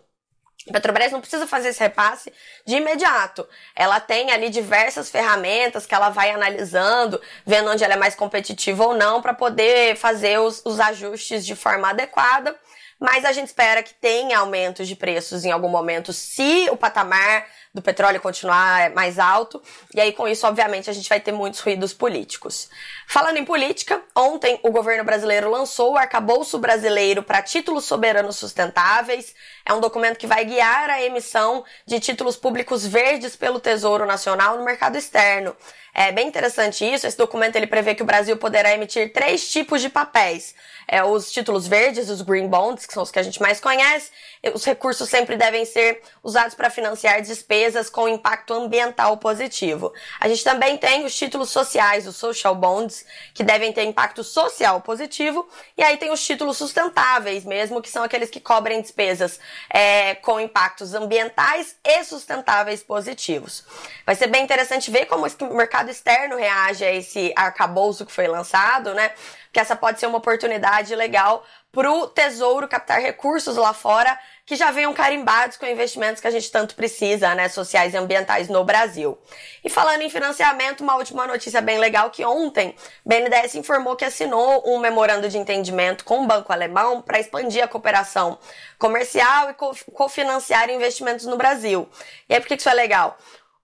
A 0.70 0.74
Petrobras 0.74 1.12
não 1.12 1.22
precisa 1.22 1.48
fazer 1.48 1.70
esse 1.70 1.80
repasse 1.80 2.34
de 2.66 2.76
imediato. 2.76 3.48
Ela 3.74 4.00
tem 4.00 4.32
ali 4.32 4.50
diversas 4.50 5.10
ferramentas 5.10 5.86
que 5.86 5.96
ela 5.96 6.10
vai 6.10 6.32
analisando, 6.32 7.22
vendo 7.46 7.72
onde 7.72 7.84
ela 7.84 7.94
é 7.94 7.98
mais 7.98 8.16
competitiva 8.16 8.86
ou 8.86 8.94
não, 8.94 9.22
para 9.22 9.34
poder 9.34 9.96
fazer 9.96 10.40
os, 10.40 10.62
os 10.66 10.80
ajustes 10.80 11.46
de 11.46 11.56
forma 11.56 11.90
adequada 11.90 12.56
mas 13.00 13.26
a 13.26 13.32
gente 13.32 13.48
espera 13.48 13.84
que 13.84 13.94
tenha 13.94 14.40
aumentos 14.40 14.88
de 14.88 14.96
preços 14.96 15.46
em 15.46 15.52
algum 15.52 15.70
momento, 15.70 16.12
se 16.12 16.68
o 16.72 16.78
patamar 16.78 17.46
do 17.78 17.82
petróleo 17.82 18.20
continuar 18.20 18.90
mais 18.92 19.20
alto, 19.20 19.62
e 19.94 20.02
aí 20.02 20.12
com 20.12 20.28
isso, 20.28 20.48
obviamente, 20.48 20.90
a 20.90 20.94
gente 20.94 21.08
vai 21.08 21.20
ter 21.20 21.32
muitos 21.32 21.60
ruídos 21.60 21.94
políticos. 21.94 22.70
Falando 23.08 23.38
em 23.38 23.46
política, 23.46 24.02
ontem 24.16 24.60
o 24.64 24.72
governo 24.72 25.04
brasileiro 25.04 25.50
lançou 25.50 25.94
o 25.94 25.98
Arcabouço 25.98 26.58
Brasileiro 26.58 27.22
para 27.22 27.44
Títulos 27.44 27.86
Soberanos 27.86 28.38
Sustentáveis. 28.38 29.36
É 29.64 29.74
um 29.74 29.80
documento 29.80 30.18
que 30.18 30.26
vai 30.26 30.44
guiar 30.44 30.90
a 30.90 31.02
emissão 31.02 31.64
de 31.86 32.00
títulos 32.00 32.36
públicos 32.36 32.86
verdes 32.86 33.36
pelo 33.36 33.60
Tesouro 33.60 34.08
Nacional 34.08 34.58
no 34.58 34.66
mercado 34.66 34.98
externo. 34.98 35.56
É 36.00 36.12
bem 36.12 36.28
interessante 36.28 36.86
isso. 36.86 37.08
Esse 37.08 37.18
documento 37.18 37.56
ele 37.56 37.66
prevê 37.66 37.96
que 37.96 38.04
o 38.04 38.06
Brasil 38.06 38.38
poderá 38.38 38.72
emitir 38.72 39.12
três 39.12 39.50
tipos 39.50 39.82
de 39.82 39.90
papéis. 39.90 40.54
É, 40.88 41.04
os 41.04 41.32
títulos 41.32 41.68
verdes, 41.68 42.10
os 42.10 42.22
green 42.22 42.48
bonds, 42.48 42.86
que 42.86 42.94
são 42.94 43.02
os 43.02 43.10
que 43.10 43.18
a 43.18 43.24
gente 43.24 43.42
mais 43.42 43.60
conhece. 43.60 44.12
Os 44.54 44.64
recursos 44.64 45.10
sempre 45.10 45.36
devem 45.36 45.66
ser 45.66 46.02
usados 46.24 46.54
para 46.54 46.70
financiar 46.70 47.20
despesas 47.22 47.67
com 47.90 48.08
impacto 48.08 48.54
ambiental 48.54 49.18
positivo. 49.18 49.94
A 50.20 50.28
gente 50.28 50.44
também 50.44 50.78
tem 50.78 51.06
os 51.06 51.16
títulos 51.16 51.50
sociais, 51.50 52.08
os 52.08 52.16
social 52.16 52.56
bonds, 52.56 53.06
que 53.34 53.44
devem 53.44 53.74
ter 53.74 53.84
impacto 53.84 54.24
social 54.24 54.82
positivo. 54.82 55.48
E 55.78 55.84
aí 55.84 55.98
tem 55.98 56.12
os 56.12 56.24
títulos 56.26 56.58
sustentáveis 56.58 57.44
mesmo, 57.46 57.82
que 57.82 57.90
são 57.90 58.04
aqueles 58.04 58.30
que 58.30 58.40
cobrem 58.40 58.82
despesas 58.82 59.40
é, 59.70 60.16
com 60.16 60.40
impactos 60.40 60.94
ambientais 60.94 61.76
e 61.84 62.04
sustentáveis 62.04 62.82
positivos. 62.84 63.66
Vai 64.06 64.16
ser 64.16 64.28
bem 64.28 64.44
interessante 64.44 64.90
ver 64.90 65.06
como 65.06 65.26
o 65.26 65.54
mercado 65.56 65.90
externo 65.90 66.38
reage 66.38 66.84
a 66.84 66.92
esse 66.92 67.34
arcabouço 67.36 68.06
que 68.06 68.12
foi 68.12 68.28
lançado, 68.28 68.94
né? 68.94 69.12
Que 69.52 69.60
essa 69.60 69.76
pode 69.76 70.00
ser 70.00 70.08
uma 70.08 70.18
oportunidade 70.18 70.96
legal 70.96 71.44
para 71.72 71.92
o 71.92 72.08
Tesouro 72.08 72.68
captar 72.68 73.00
recursos 73.00 73.56
lá 73.56 73.74
fora 73.74 74.18
que 74.48 74.56
já 74.56 74.72
venham 74.72 74.94
carimbados 74.94 75.58
com 75.58 75.66
investimentos 75.66 76.22
que 76.22 76.28
a 76.28 76.32
gente 76.32 76.50
tanto 76.50 76.74
precisa, 76.74 77.36
né, 77.36 77.50
sociais 77.50 77.94
e 77.94 77.98
ambientais 77.98 78.48
no 78.48 78.64
Brasil. 78.64 79.18
E 79.62 79.70
falando 79.70 80.02
em 80.02 80.10
financiamento, 80.10 80.82
uma 80.82 80.96
última 80.96 81.28
notícia 81.28 81.62
bem 81.62 81.78
legal 81.78 82.10
que 82.10 82.24
ontem 82.24 82.74
BNDES 83.06 83.56
informou 83.56 83.98
que 83.98 84.06
assinou 84.06 84.64
um 84.66 84.80
memorando 84.80 85.28
de 85.28 85.38
entendimento 85.38 86.06
com 86.06 86.24
o 86.24 86.26
Banco 86.26 86.54
Alemão 86.54 87.02
para 87.02 87.20
expandir 87.20 87.62
a 87.62 87.68
cooperação 87.68 88.40
comercial 88.80 89.52
e 89.52 89.54
cofinanciar 89.92 90.70
investimentos 90.70 91.26
no 91.26 91.36
Brasil. 91.36 91.90
E 92.30 92.34
aí 92.34 92.40
por 92.40 92.48
que 92.48 92.56
isso 92.56 92.70
é 92.70 92.74
legal? 92.74 93.18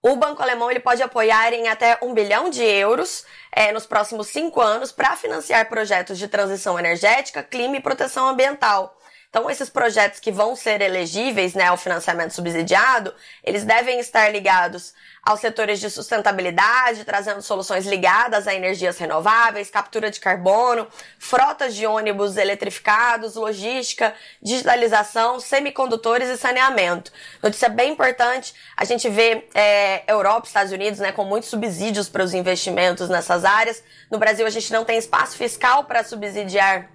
O 0.06 0.16
Banco 0.16 0.42
Alemão 0.42 0.70
ele 0.70 0.80
pode 0.80 1.02
apoiar 1.02 1.54
em 1.54 1.66
até 1.66 1.98
um 2.02 2.12
bilhão 2.12 2.50
de 2.50 2.62
euros 2.62 3.24
é, 3.50 3.72
nos 3.72 3.86
próximos 3.86 4.26
cinco 4.26 4.60
anos 4.60 4.92
para 4.92 5.16
financiar 5.16 5.66
projetos 5.66 6.18
de 6.18 6.28
transição 6.28 6.78
energética, 6.78 7.42
clima 7.42 7.78
e 7.78 7.80
proteção 7.80 8.28
ambiental. 8.28 9.00
Então, 9.34 9.50
esses 9.50 9.68
projetos 9.68 10.20
que 10.20 10.30
vão 10.30 10.54
ser 10.54 10.80
elegíveis 10.80 11.54
né, 11.54 11.64
ao 11.64 11.76
financiamento 11.76 12.32
subsidiado, 12.32 13.12
eles 13.42 13.64
devem 13.64 13.98
estar 13.98 14.30
ligados 14.30 14.94
aos 15.24 15.40
setores 15.40 15.80
de 15.80 15.90
sustentabilidade, 15.90 17.04
trazendo 17.04 17.42
soluções 17.42 17.84
ligadas 17.84 18.46
a 18.46 18.54
energias 18.54 18.96
renováveis, 18.96 19.68
captura 19.68 20.08
de 20.08 20.20
carbono, 20.20 20.86
frotas 21.18 21.74
de 21.74 21.84
ônibus 21.84 22.36
eletrificados, 22.36 23.34
logística, 23.34 24.14
digitalização, 24.40 25.40
semicondutores 25.40 26.28
e 26.28 26.36
saneamento. 26.36 27.10
Notícia 27.42 27.68
bem 27.68 27.90
importante, 27.90 28.54
a 28.76 28.84
gente 28.84 29.08
vê 29.08 29.48
é, 29.52 30.04
Europa, 30.06 30.46
Estados 30.46 30.70
Unidos, 30.70 31.00
né, 31.00 31.10
com 31.10 31.24
muitos 31.24 31.48
subsídios 31.48 32.08
para 32.08 32.22
os 32.22 32.34
investimentos 32.34 33.08
nessas 33.08 33.44
áreas. 33.44 33.82
No 34.08 34.16
Brasil, 34.16 34.46
a 34.46 34.50
gente 34.50 34.72
não 34.72 34.84
tem 34.84 34.96
espaço 34.96 35.36
fiscal 35.36 35.82
para 35.82 36.04
subsidiar 36.04 36.93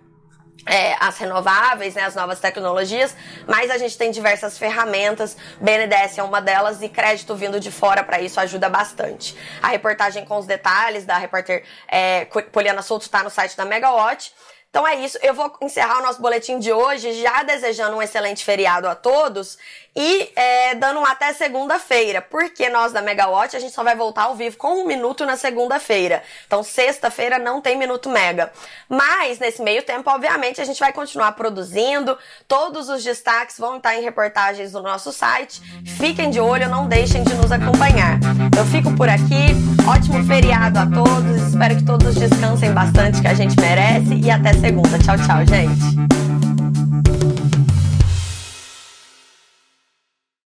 é, 0.65 0.95
as 0.99 1.17
renováveis, 1.17 1.95
né, 1.95 2.03
as 2.03 2.15
novas 2.15 2.39
tecnologias, 2.39 3.15
mas 3.47 3.71
a 3.71 3.77
gente 3.77 3.97
tem 3.97 4.11
diversas 4.11 4.57
ferramentas, 4.57 5.35
BNDES 5.59 6.17
é 6.17 6.23
uma 6.23 6.41
delas 6.41 6.81
e 6.81 6.89
crédito 6.89 7.35
vindo 7.35 7.59
de 7.59 7.71
fora 7.71 8.03
para 8.03 8.21
isso 8.21 8.39
ajuda 8.39 8.69
bastante. 8.69 9.35
A 9.61 9.69
reportagem 9.69 10.25
com 10.25 10.37
os 10.37 10.45
detalhes 10.45 11.05
da 11.05 11.17
repórter 11.17 11.63
é, 11.87 12.25
Poliana 12.51 12.81
Souto 12.81 13.05
está 13.05 13.23
no 13.23 13.29
site 13.29 13.55
da 13.55 13.65
Megawatt. 13.65 14.33
Então 14.69 14.87
é 14.87 14.95
isso. 14.95 15.17
Eu 15.23 15.33
vou 15.33 15.51
encerrar 15.61 15.97
o 15.99 16.03
nosso 16.03 16.21
boletim 16.21 16.59
de 16.59 16.71
hoje 16.71 17.19
já 17.21 17.41
desejando 17.41 17.97
um 17.97 18.01
excelente 18.01 18.45
feriado 18.45 18.87
a 18.87 18.93
todos 18.93 19.57
e 19.95 20.31
é, 20.35 20.75
dando 20.75 20.99
um 20.99 21.05
até 21.05 21.33
segunda-feira, 21.33 22.21
porque 22.21 22.69
nós 22.69 22.93
da 22.93 23.01
Megawatt 23.01 23.55
a 23.55 23.59
gente 23.59 23.73
só 23.73 23.83
vai 23.83 23.95
voltar 23.95 24.23
ao 24.23 24.35
vivo 24.35 24.57
com 24.57 24.83
um 24.83 24.85
minuto 24.85 25.25
na 25.25 25.35
segunda-feira. 25.35 26.21
Então 26.45 26.61
sexta-feira 26.61 27.39
não 27.39 27.59
tem 27.61 27.75
minuto 27.75 28.09
mega. 28.09 28.51
Mas 28.87 29.39
nesse 29.39 29.61
meio 29.63 29.81
tempo, 29.81 30.07
obviamente, 30.09 30.61
a 30.61 30.65
gente 30.65 30.79
vai 30.79 30.93
continuar 30.93 31.31
produzindo. 31.31 32.15
Todos 32.47 32.89
os 32.89 33.03
destaques 33.03 33.57
vão 33.57 33.77
estar 33.77 33.95
em 33.95 34.03
reportagens 34.03 34.73
no 34.73 34.83
nosso 34.83 35.11
site. 35.11 35.61
Fiquem 35.97 36.29
de 36.29 36.39
olho, 36.39 36.69
não 36.69 36.87
deixem 36.87 37.23
de 37.23 37.33
nos 37.33 37.51
acompanhar. 37.51 38.19
Eu 38.55 38.65
fico 38.65 38.95
por 38.95 39.09
aqui. 39.09 39.49
Ótimo 39.89 40.23
feriado 40.25 40.77
a 40.77 40.85
todos. 40.85 41.49
Espero 41.49 41.75
que 41.75 41.83
todos 41.83 42.13
descansem 42.13 42.71
bastante, 42.71 43.19
que 43.21 43.27
a 43.27 43.33
gente 43.33 43.59
merece. 43.59 44.13
E 44.13 44.29
até 44.29 44.53
segunda. 44.59 44.97
Tchau, 44.99 45.17
tchau, 45.17 45.45
gente. 45.45 46.28